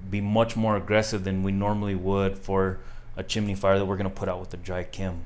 [0.10, 2.80] Be much more aggressive than we normally would for
[3.16, 5.22] a chimney fire that we're going to put out with a dry chem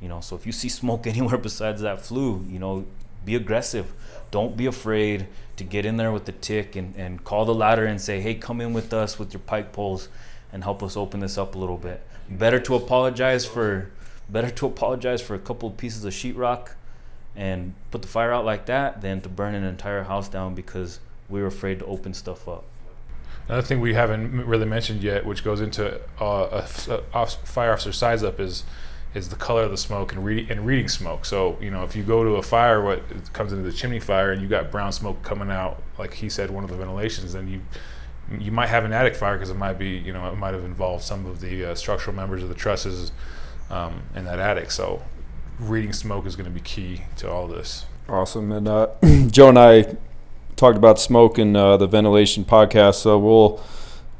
[0.00, 0.20] you know.
[0.20, 2.84] So if you see smoke anywhere besides that flue you know
[3.24, 3.92] be aggressive.
[4.30, 5.26] Don't be afraid
[5.56, 8.34] to get in there with the TIC and, and call the ladder and say hey
[8.34, 10.08] come in with us with your pike poles
[10.52, 13.90] and help us open this up a little bit better to apologize for
[14.28, 16.72] better to apologize for a couple pieces of sheetrock
[17.34, 21.00] and put the fire out like that than to burn an entire house down because
[21.28, 22.64] we were afraid to open stuff up.
[23.46, 27.92] Another thing we haven't really mentioned yet, which goes into uh, a, a fire officer
[27.92, 28.64] size up, is
[29.14, 31.24] is the color of the smoke and, re- and reading smoke.
[31.24, 33.02] So you know if you go to a fire, what
[33.32, 36.50] comes into the chimney fire, and you got brown smoke coming out, like he said,
[36.50, 37.62] one of the ventilations, then you
[38.38, 40.64] you might have an attic fire because it might be you know it might have
[40.64, 43.12] involved some of the uh, structural members of the trusses
[43.70, 44.70] um, in that attic.
[44.70, 45.02] So
[45.58, 47.86] reading smoke is going to be key to all this.
[48.08, 48.52] Awesome.
[48.52, 48.88] And uh,
[49.26, 49.96] Joe and I
[50.56, 53.62] talked about smoke in uh, the ventilation podcast, so we'll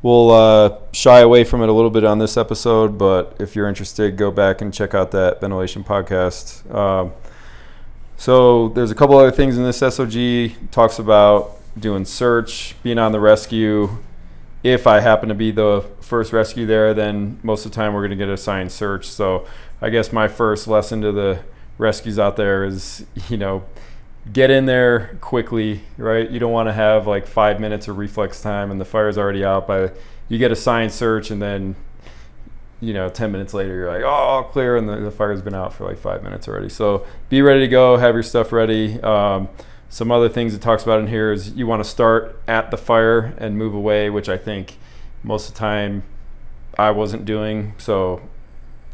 [0.03, 2.99] we'll uh, shy away from it a little bit on this episode.
[2.99, 6.73] But if you're interested, go back and check out that ventilation podcast.
[6.75, 7.13] Um,
[8.17, 10.71] so there's a couple other things in this SOG.
[10.71, 13.99] Talks about doing search, being on the rescue.
[14.62, 18.01] If I happen to be the first rescue there, then most of the time we're
[18.01, 19.07] going to get assigned search.
[19.07, 19.47] So
[19.81, 21.41] I guess my first lesson to the
[21.79, 23.64] rescues out there is, you know,
[24.33, 26.29] get in there quickly, right?
[26.31, 29.45] You don't want to have like five minutes of reflex time and the fire's already
[29.45, 29.66] out.
[29.66, 29.93] By
[30.29, 31.77] you get assigned search and then,
[32.81, 35.73] you know, ten minutes later you're like, oh, clear, and the, the fire's been out
[35.73, 36.69] for like five minutes already.
[36.69, 37.97] So be ready to go.
[37.97, 39.01] Have your stuff ready.
[39.01, 39.49] Um,
[39.89, 42.76] some other things it talks about in here is you want to start at the
[42.76, 44.76] fire and move away, which I think
[45.22, 46.03] most of the time
[46.78, 47.74] I wasn't doing.
[47.78, 48.22] So,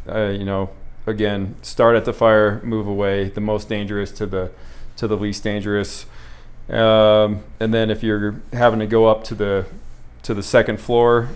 [0.09, 0.71] uh, you know,
[1.07, 4.53] again, start at the fire, move away, the most dangerous to the
[4.97, 6.07] to the least dangerous.
[6.69, 9.67] Um, and then if you're having to go up to the
[10.23, 11.31] to the second floor,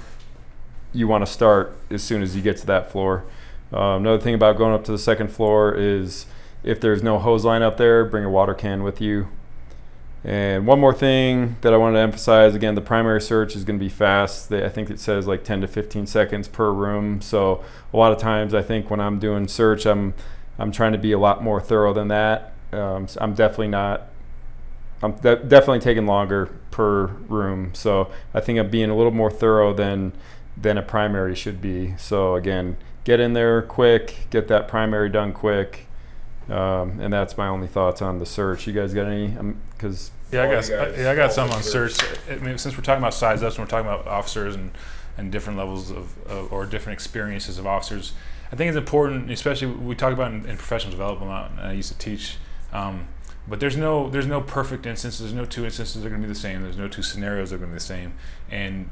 [0.93, 3.25] you want to start as soon as you get to that floor.
[3.73, 6.27] Um, another thing about going up to the second floor is
[6.63, 9.29] if there's no hose line up there, bring a water can with you.
[10.25, 13.79] And one more thing that I wanted to emphasize again, the primary search is going
[13.79, 14.53] to be fast.
[14.53, 17.21] I think it says like 10 to 15 seconds per room.
[17.21, 20.15] So a lot of times, I think when I'm doing search, I'm
[20.59, 22.53] I'm trying to be a lot more thorough than that.
[22.73, 24.09] Um, so I'm definitely not.
[25.01, 27.73] I'm de- definitely taking longer per room.
[27.75, 30.13] So I think I'm being a little more thorough than
[30.57, 31.95] than a primary should be.
[31.97, 35.87] So again, get in there quick, get that primary done quick,
[36.49, 38.67] um, and that's my only thoughts on the search.
[38.67, 39.29] You guys got any?
[39.73, 41.97] Because yeah, I got yeah, I got some on search.
[42.31, 44.71] I mean, since we're talking about size ups and we're talking about officers and
[45.17, 48.13] and different levels of, of or different experiences of officers,
[48.53, 51.31] I think it's important, especially we talk about in, in professional development.
[51.31, 52.37] a lot, And I used to teach.
[52.73, 53.09] Um,
[53.47, 55.19] but there's no there's no perfect instance.
[55.19, 56.63] There's no two instances that are going to be the same.
[56.63, 58.13] There's no two scenarios that are going to be the same.
[58.51, 58.91] And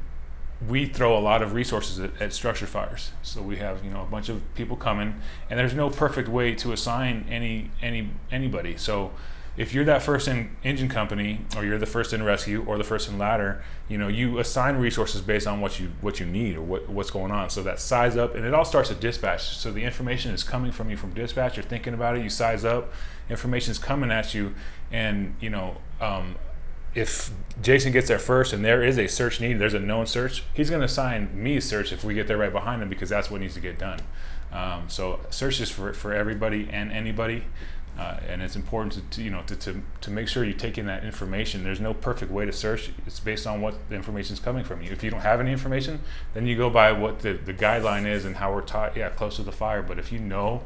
[0.65, 3.11] we throw a lot of resources at, at structure fires.
[3.21, 5.15] So we have you know a bunch of people coming,
[5.49, 8.77] and there's no perfect way to assign any any anybody.
[8.77, 9.11] So
[9.55, 12.83] if you're that first in engine company, or you're the first in rescue, or the
[12.83, 16.55] first in ladder, you know you assign resources based on what you what you need
[16.55, 17.49] or what, what's going on.
[17.49, 19.57] So that size up, and it all starts at dispatch.
[19.57, 21.57] So the information is coming from you from dispatch.
[21.57, 22.23] You're thinking about it.
[22.23, 22.91] You size up.
[23.29, 24.55] Information is coming at you,
[24.91, 26.35] and you know um,
[26.95, 27.31] if
[27.61, 30.69] Jason gets there first and there is a search need, there's a known search, he's
[30.69, 33.41] going to assign me search if we get there right behind him because that's what
[33.41, 33.99] needs to get done.
[34.51, 37.43] Um, so search is for, for everybody and anybody.
[37.97, 40.77] Uh, and it's important to, to, you know to, to, to make sure you take
[40.77, 41.63] in that information.
[41.63, 42.91] There's no perfect way to search.
[43.07, 44.91] It's based on what the information is coming from you.
[44.91, 46.01] If you don't have any information,
[46.35, 48.95] then you go by what the, the guideline is and how we're taught.
[48.95, 49.81] Yeah, close to the fire.
[49.81, 50.61] But if you know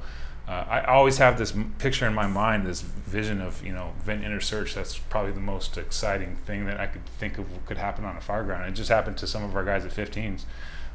[0.48, 4.24] uh, I always have this picture in my mind, this vision of you know vent
[4.24, 4.74] enter search.
[4.74, 8.22] That's probably the most exciting thing that I could think of could happen on a
[8.22, 8.68] fire ground.
[8.68, 10.44] It just happened to some of our guys at 15s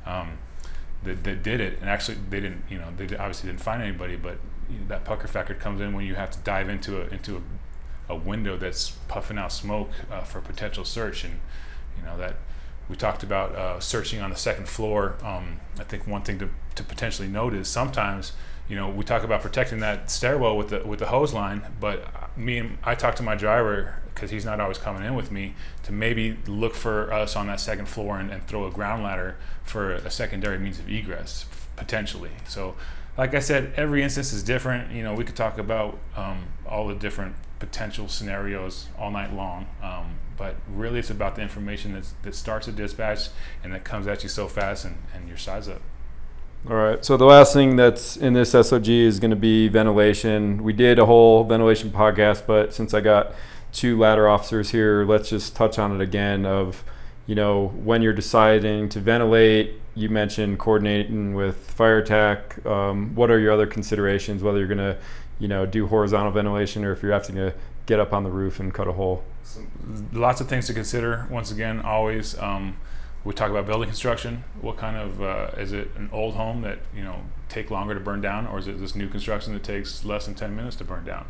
[0.04, 0.38] um,
[1.04, 2.64] that, that did it, and actually they didn't.
[2.68, 4.38] You know, they obviously didn't find anybody, but
[4.68, 7.36] you know, that pucker factor comes in when you have to dive into a into
[7.36, 11.40] a, a window that's puffing out smoke uh, for potential search, and
[11.96, 12.36] you know that
[12.88, 15.16] we talked about uh, searching on the second floor.
[15.22, 18.32] Um, I think one thing to, to potentially note is sometimes
[18.68, 22.36] you know, we talk about protecting that stairwell with the with the hose line, but
[22.36, 25.54] me and I talk to my driver because he's not always coming in with me
[25.82, 29.36] to maybe look for us on that second floor and, and throw a ground ladder
[29.62, 31.44] for a secondary means of egress
[31.76, 32.30] potentially.
[32.48, 32.74] So,
[33.18, 34.90] like I said, every instance is different.
[34.90, 39.66] You know, we could talk about um, all the different potential scenarios all night long.
[39.82, 43.28] Um, but really, it's about the information that's, that starts at dispatch
[43.62, 45.82] and that comes at you so fast and, and your size up.
[46.68, 47.04] All right.
[47.04, 50.64] So the last thing that's in this SOG is going to be ventilation.
[50.64, 53.34] We did a whole ventilation podcast, but since I got
[53.70, 56.44] two ladder officers here, let's just touch on it again.
[56.44, 56.82] Of
[57.26, 62.64] you know when you're deciding to ventilate, you mentioned coordinating with fire attack.
[62.66, 64.42] Um, what are your other considerations?
[64.42, 64.98] Whether you're going to
[65.38, 67.54] you know do horizontal ventilation or if you're having to
[67.86, 69.22] get up on the roof and cut a hole.
[70.12, 71.28] Lots of things to consider.
[71.30, 72.36] Once again, always.
[72.38, 72.76] Um,
[73.24, 74.44] we talk about building construction.
[74.60, 75.90] What kind of uh, is it?
[75.96, 78.94] An old home that you know take longer to burn down, or is it this
[78.94, 81.26] new construction that takes less than 10 minutes to burn down?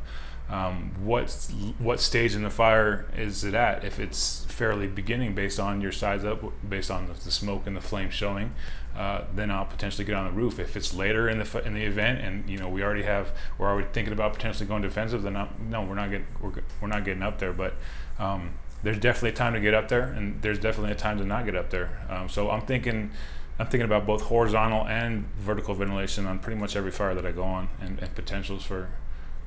[0.49, 1.31] Um, what
[1.79, 3.85] what stage in the fire is it at?
[3.85, 7.77] If it's fairly beginning, based on your size up, based on the, the smoke and
[7.77, 8.55] the flame showing,
[8.97, 10.61] uh, then I'll potentially get on the roof.
[10.61, 13.69] If it's later in the in the event, and you know we already have, we're
[13.69, 17.05] already thinking about potentially going defensive, then I'm, no, we're not getting we're, we're not
[17.05, 17.53] getting up there.
[17.53, 17.75] But
[18.21, 18.55] um,
[18.87, 21.45] there's definitely a time to get up there, and there's definitely a time to not
[21.45, 21.91] get up there.
[22.09, 23.11] Um, so I'm thinking.
[23.59, 27.33] I'm thinking about both horizontal and vertical ventilation on pretty much every fire that I
[27.33, 28.91] go on, and, and potentials for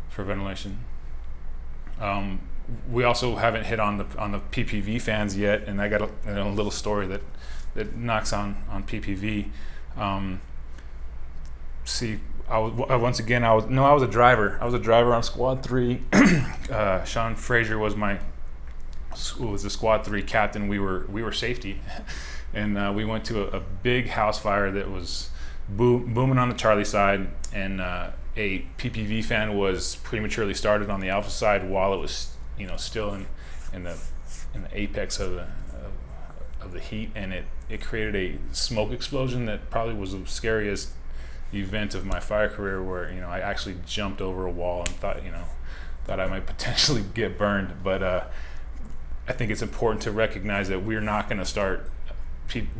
[0.09, 0.79] for ventilation.
[2.01, 2.41] Um,
[2.91, 6.09] we also haven't hit on the on the PPV fans yet, and I got a,
[6.25, 7.21] a little story that
[7.75, 9.51] that knocks on on PPV.
[9.95, 10.41] Um,
[11.85, 12.19] see,
[12.49, 14.57] I was once again I was no I was a driver.
[14.59, 16.01] I was a driver on Squad Three.
[16.69, 18.19] uh, Sean Frazier was my
[19.39, 20.67] was the Squad Three captain.
[20.67, 21.81] We were we were safety,
[22.53, 25.29] and uh, we went to a, a, big house fire that was
[25.67, 30.99] boom, booming on the Charlie side, and uh, a PPV fan was prematurely started on
[30.99, 33.27] the Alpha side while it was you know still in
[33.73, 33.97] in the
[34.53, 35.47] in the apex of the
[36.61, 40.91] of, the heat, and it it created a smoke explosion that probably was the scariest
[41.53, 44.89] event of my fire career where you know I actually jumped over a wall and
[44.89, 45.45] thought you know
[46.05, 47.83] thought I might potentially get burned.
[47.83, 48.23] But uh,
[49.29, 51.89] I think it's important to recognize that we're not going to start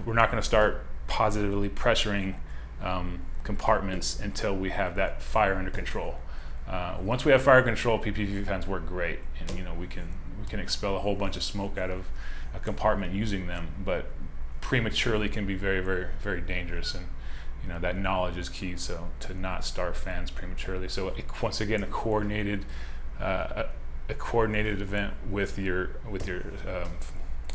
[0.06, 2.36] we're not going to start positively pressuring
[2.82, 6.16] um, compartments until we have that fire under control
[6.68, 10.08] uh, once we have fire control PPV fans work great and you know we can
[10.42, 12.08] we can expel a whole bunch of smoke out of
[12.56, 14.08] a compartment using them but
[14.62, 16.94] prematurely can be very, very, very dangerous.
[16.94, 17.08] And
[17.64, 18.76] you know that knowledge is key.
[18.78, 20.88] So to not start fans prematurely.
[20.88, 22.66] So once again, a coordinated,
[23.20, 23.64] uh,
[24.10, 26.92] a, a, coordinated event with your with your um,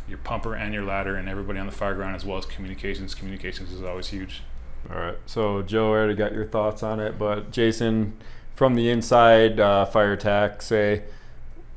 [0.09, 3.15] your pumper and your ladder and everybody on the fire ground as well as communications.
[3.15, 4.43] Communications is always huge.
[4.91, 5.17] All right.
[5.27, 8.17] So Joe already got your thoughts on it, but Jason,
[8.55, 11.05] from the inside uh, fire attack, say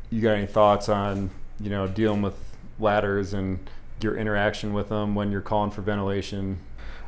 [0.10, 2.36] you got any thoughts on you know dealing with
[2.80, 3.60] ladders and
[4.02, 6.60] your interaction with them when you're calling for ventilation?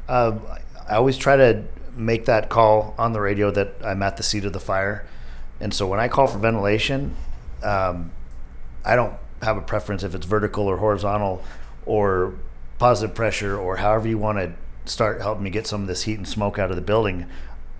[0.07, 0.37] Uh,
[0.89, 1.63] I always try to
[1.95, 5.05] make that call on the radio that I'm at the seat of the fire.
[5.59, 7.15] And so when I call for ventilation,
[7.63, 8.11] um,
[8.85, 11.43] I don't have a preference if it's vertical or horizontal
[11.85, 12.35] or
[12.77, 14.53] positive pressure or however you want to
[14.89, 17.25] start helping me get some of this heat and smoke out of the building.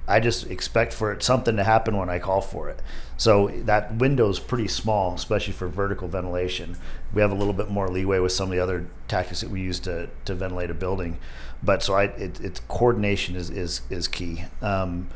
[0.08, 2.82] I just expect for it something to happen when I call for it.
[3.16, 6.78] So that window is pretty small, especially for vertical ventilation.
[7.14, 9.62] We have a little bit more leeway with some of the other tactics that we
[9.62, 11.20] use to, to ventilate a building,
[11.62, 14.46] but so I it, it's coordination is is is key.
[14.62, 15.10] Um,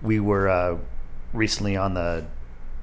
[0.00, 0.78] we were uh,
[1.32, 2.24] recently on the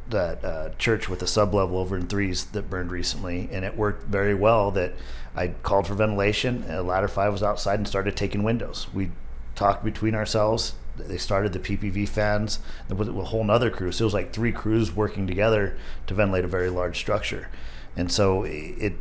[0.09, 3.77] that uh, church with the sub level over in threes that burned recently, and it
[3.77, 4.71] worked very well.
[4.71, 4.93] That
[5.35, 8.87] I called for ventilation, and ladder five was outside and started taking windows.
[8.93, 9.11] We
[9.55, 10.73] talked between ourselves
[11.07, 12.59] they started the PPV fans.
[12.87, 13.91] There was a whole other crew.
[13.91, 17.49] So it was like three crews working together to ventilate a very large structure.
[17.95, 18.93] And so it,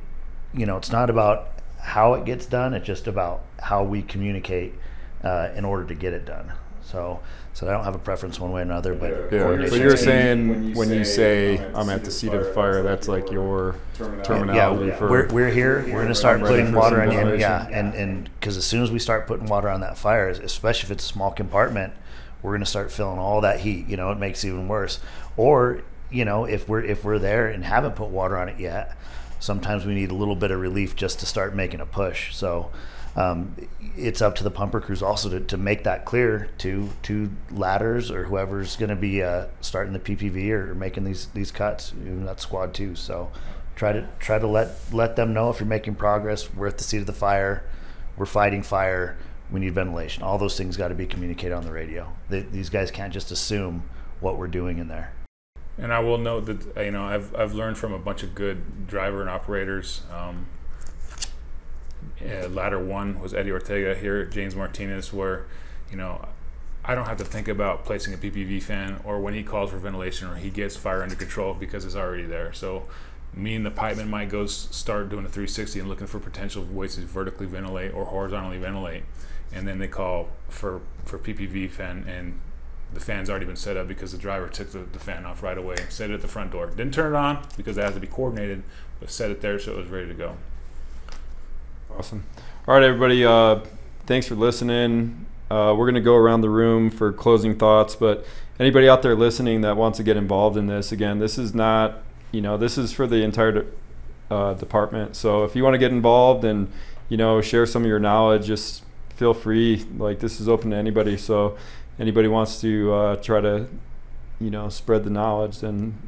[0.55, 2.75] you know, it's not about how it gets done.
[2.75, 4.75] It's just about how we communicate
[5.23, 6.53] uh, in order to get it done.
[6.83, 7.21] So,
[7.59, 9.57] so I don't have a preference one way or another, but yeah.
[9.69, 13.33] But you're saying when you say I'm at the seat of the fire, that's like
[13.33, 13.75] your
[14.23, 15.11] terminology yeah, for.
[15.11, 15.83] We're, we're here.
[15.87, 17.35] We're going to start putting water on you.
[17.35, 20.87] Yeah, and and because as soon as we start putting water on that fire, especially
[20.87, 21.95] if it's a small compartment,
[22.43, 23.89] we're going to start feeling all that heat.
[23.89, 25.01] You know, it makes it even worse.
[25.37, 25.83] Or
[26.13, 28.97] you know, if we're if we're there and haven't put water on it yet,
[29.41, 32.37] sometimes we need a little bit of relief just to start making a push.
[32.37, 32.71] So
[33.19, 33.57] um,
[33.97, 38.13] it's up to the pumper crews also to, to make that clear to to ladders
[38.13, 41.93] or whoever's going to be uh, starting the PPV or, making these these cuts.
[42.01, 42.95] Even that squad too.
[42.95, 43.33] So
[43.75, 46.55] try to try to let let them know if you're making progress.
[46.55, 47.65] We're at the seat of the fire.
[48.17, 49.19] We're fighting fire.
[49.51, 50.23] We need ventilation.
[50.23, 52.13] All those things got to be communicated on the radio.
[52.29, 53.83] They, these guys can't just assume
[54.21, 55.13] what we're doing in there.
[55.77, 58.87] And I will note that you know I've I've learned from a bunch of good
[58.87, 60.03] driver and operators.
[60.13, 60.47] Um,
[62.23, 65.47] uh, ladder one was Eddie Ortega here, James Martinez, where
[65.91, 66.27] you know
[66.85, 69.79] I don't have to think about placing a PPV fan or when he calls for
[69.79, 72.53] ventilation or he gets fire under control because it's already there.
[72.53, 72.89] So
[73.35, 76.95] me and the pipeman might go start doing a 360 and looking for potential ways
[76.95, 79.05] to vertically ventilate or horizontally ventilate,
[79.53, 82.41] and then they call for for PPV fan and
[82.93, 85.59] the fan's already been set up because the driver took the, the fan off right
[85.59, 86.69] away, set it at the front door.
[86.69, 88.63] Didn't turn it on because it has to be coordinated,
[88.99, 90.37] but set it there so it was ready to go.
[91.97, 92.25] Awesome.
[92.67, 93.25] All right, everybody.
[93.25, 93.61] Uh,
[94.07, 95.27] thanks for listening.
[95.51, 98.25] Uh, we're going to go around the room for closing thoughts, but
[98.61, 101.99] anybody out there listening that wants to get involved in this, again, this is not,
[102.31, 103.67] you know, this is for the entire de-
[104.31, 105.17] uh, department.
[105.17, 106.71] So if you want to get involved and,
[107.09, 108.85] you know, share some of your knowledge, just
[109.17, 109.85] feel free.
[109.97, 111.17] Like this is open to anybody.
[111.17, 111.57] So
[111.99, 113.67] anybody wants to uh, try to,
[114.41, 115.99] you know, spread the knowledge, then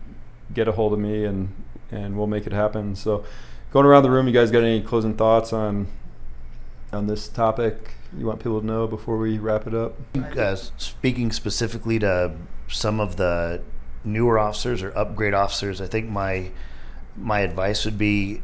[0.53, 1.55] get a hold of me and
[1.91, 2.95] and we'll make it happen.
[2.95, 3.25] So,
[3.73, 5.87] going around the room, you guys got any closing thoughts on
[6.93, 7.95] on this topic?
[8.17, 9.95] You want people to know before we wrap it up?
[10.37, 12.33] Uh, speaking specifically to
[12.69, 13.63] some of the
[14.05, 16.51] newer officers or upgrade officers, I think my
[17.17, 18.43] my advice would be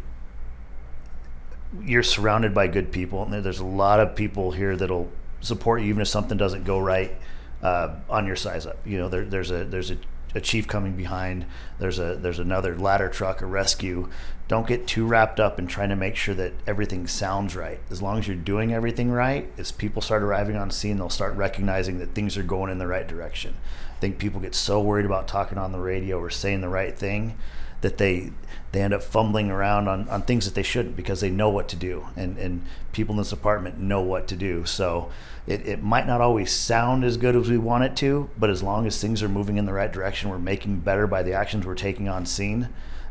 [1.83, 5.11] you're surrounded by good people, and there's a lot of people here that'll
[5.41, 7.15] support you even if something doesn't go right
[7.63, 8.79] uh, on your size up.
[8.85, 9.97] You know, there, there's a there's a,
[10.37, 11.47] a chief coming behind.
[11.79, 14.09] There's a there's another ladder truck, a rescue.
[14.49, 17.81] Don't get too wrapped up in trying to make sure that everything sounds right.
[17.91, 21.35] As long as you're doing everything right, as people start arriving on scene, they'll start
[21.35, 23.57] recognizing that things are going in the right direction.
[23.97, 26.97] I think people get so worried about talking on the radio or saying the right
[26.97, 27.37] thing
[27.81, 28.33] that they
[28.73, 31.69] they end up fumbling around on, on things that they shouldn't because they know what
[31.69, 32.07] to do.
[32.15, 32.63] And, and
[32.93, 34.67] people in this apartment know what to do.
[34.67, 35.11] So
[35.47, 38.63] it, it might not always sound as good as we want it to but as
[38.63, 41.65] long as things are moving in the right direction we're making better by the actions
[41.65, 42.69] we're taking on scene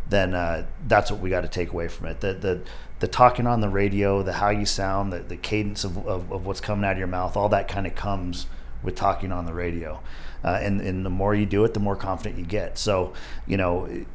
[0.10, 2.22] then uh, that's what we got to take away from it.
[2.22, 2.62] The, the
[3.00, 6.46] the talking on the radio the how you sound the, the cadence of, of, of
[6.46, 8.48] what's coming out of your mouth all that kind of comes
[8.84, 10.00] with talking on the radio.
[10.44, 12.78] Uh, and, and the more you do it the more confident you get.
[12.78, 13.14] So
[13.48, 14.06] you know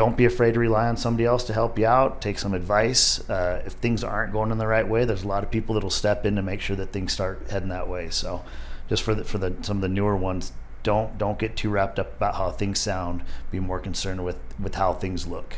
[0.00, 2.22] don't be afraid to rely on somebody else to help you out.
[2.22, 3.28] Take some advice.
[3.28, 5.90] Uh, if things aren't going in the right way, there's a lot of people that'll
[5.90, 8.08] step in to make sure that things start heading that way.
[8.08, 8.42] So,
[8.88, 11.98] just for the, for the some of the newer ones, don't don't get too wrapped
[11.98, 13.20] up about how things sound.
[13.50, 15.56] Be more concerned with with how things look.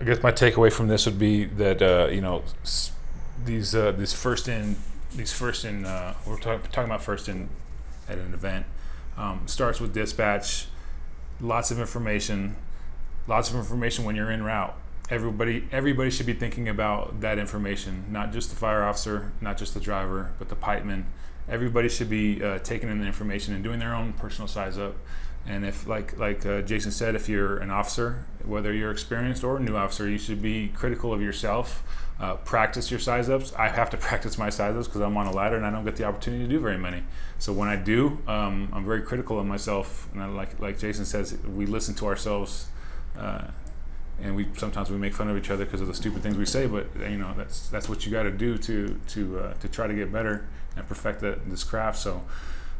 [0.00, 2.42] I guess my takeaway from this would be that uh, you know
[3.44, 4.74] these uh, these first in
[5.14, 7.48] these first in uh, we're talk, talking about first in
[8.08, 8.66] at an event
[9.16, 10.66] um, starts with dispatch
[11.40, 12.56] lots of information,
[13.26, 14.74] lots of information when you're en route.
[15.10, 19.74] Everybody, everybody should be thinking about that information, not just the fire officer, not just
[19.74, 21.04] the driver, but the pipeman.
[21.46, 24.96] Everybody should be uh, taking in the information and doing their own personal size up.
[25.46, 29.58] And if, like like uh, Jason said, if you're an officer, whether you're experienced or
[29.58, 31.82] a new officer, you should be critical of yourself.
[32.20, 33.52] Uh, practice your size ups.
[33.58, 35.84] I have to practice my size ups because I'm on a ladder and I don't
[35.84, 37.02] get the opportunity to do very many.
[37.38, 40.08] So when I do, um, I'm very critical of myself.
[40.12, 42.68] And I, like like Jason says, we listen to ourselves,
[43.18, 43.48] uh,
[44.22, 46.46] and we sometimes we make fun of each other because of the stupid things we
[46.46, 46.66] say.
[46.66, 49.88] But you know that's that's what you got to do to to uh, to try
[49.88, 50.46] to get better
[50.76, 51.98] and perfect the, this craft.
[51.98, 52.22] So.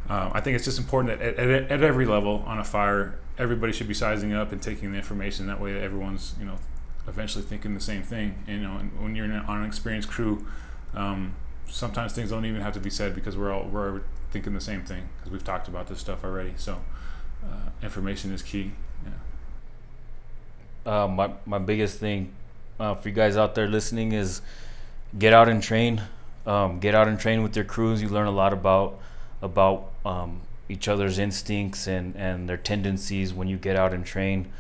[0.06, 3.18] Um, I think it's just important that at, at, at, every level on a fire,
[3.38, 5.46] everybody should be sizing up and taking the information.
[5.46, 6.58] That way, everyone's you know
[7.06, 8.36] eventually thinking the same thing.
[8.46, 10.46] You know, and when you're on an experienced crew,
[10.94, 11.34] um,
[11.66, 14.82] sometimes things don't even have to be said because we're all we're thinking the same
[14.82, 16.54] thing because we've talked about this stuff already.
[16.56, 16.80] So,
[17.44, 18.72] uh, information is key.
[20.86, 21.04] Yeah.
[21.04, 22.32] Uh, my my biggest thing
[22.78, 24.42] uh, for you guys out there listening is
[25.18, 26.02] get out and train.
[26.46, 28.02] Um, get out and train with your crews.
[28.02, 29.00] You learn a lot about
[29.40, 34.50] about um, each other's instincts and, and their tendencies when you get out and train.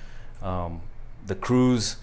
[0.42, 0.82] Um,
[1.26, 1.96] the crews,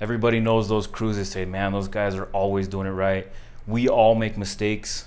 [0.00, 1.16] everybody knows those crews.
[1.16, 3.28] They say, man, those guys are always doing it right.
[3.66, 5.06] We all make mistakes.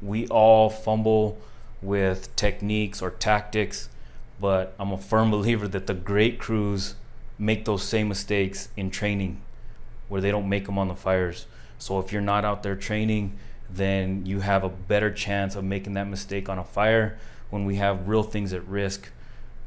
[0.00, 1.38] We all fumble
[1.82, 3.88] with techniques or tactics,
[4.40, 6.94] but I'm a firm believer that the great crews
[7.38, 9.40] make those same mistakes in training
[10.08, 11.46] where they don't make them on the fires.
[11.78, 13.38] So if you're not out there training,
[13.70, 17.18] then you have a better chance of making that mistake on a fire
[17.50, 19.10] when we have real things at risk.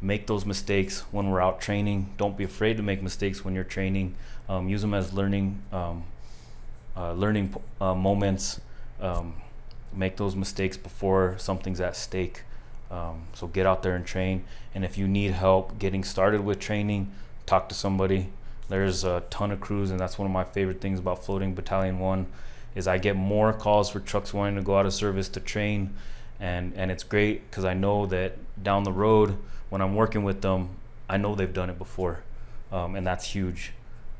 [0.01, 2.13] Make those mistakes when we're out training.
[2.17, 4.15] Don't be afraid to make mistakes when you're training.
[4.51, 6.03] Um, use them as learning um,
[6.97, 8.59] uh, learning uh, moments.
[8.99, 9.35] Um,
[9.93, 12.43] make those mistakes before something's at stake.
[12.89, 14.43] Um, so get out there and train.
[14.75, 17.11] And if you need help getting started with training,
[17.45, 18.27] talk to somebody.
[18.67, 21.99] There's a ton of crews, and that's one of my favorite things about floating Battalion
[21.99, 22.27] One
[22.75, 25.93] is I get more calls for trucks wanting to go out of service to train,
[26.41, 29.37] and and it's great because I know that down the road
[29.69, 30.69] when I'm working with them,
[31.09, 32.23] I know they've done it before,
[32.69, 33.71] um, and that's huge.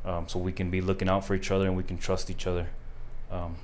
[0.04, 2.48] Um, so we can be looking out for each other and we can trust each
[2.48, 2.68] other.
[3.30, 3.56] Um,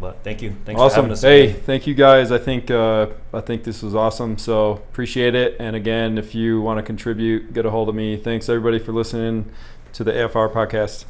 [0.00, 0.54] but thank you.
[0.64, 1.08] Thanks awesome.
[1.14, 2.30] Hey, thank you guys.
[2.30, 4.36] I think uh, I think this was awesome.
[4.36, 5.56] So appreciate it.
[5.58, 8.16] And again, if you want to contribute, get a hold of me.
[8.16, 9.50] Thanks everybody for listening
[9.94, 11.06] to the AFR podcast.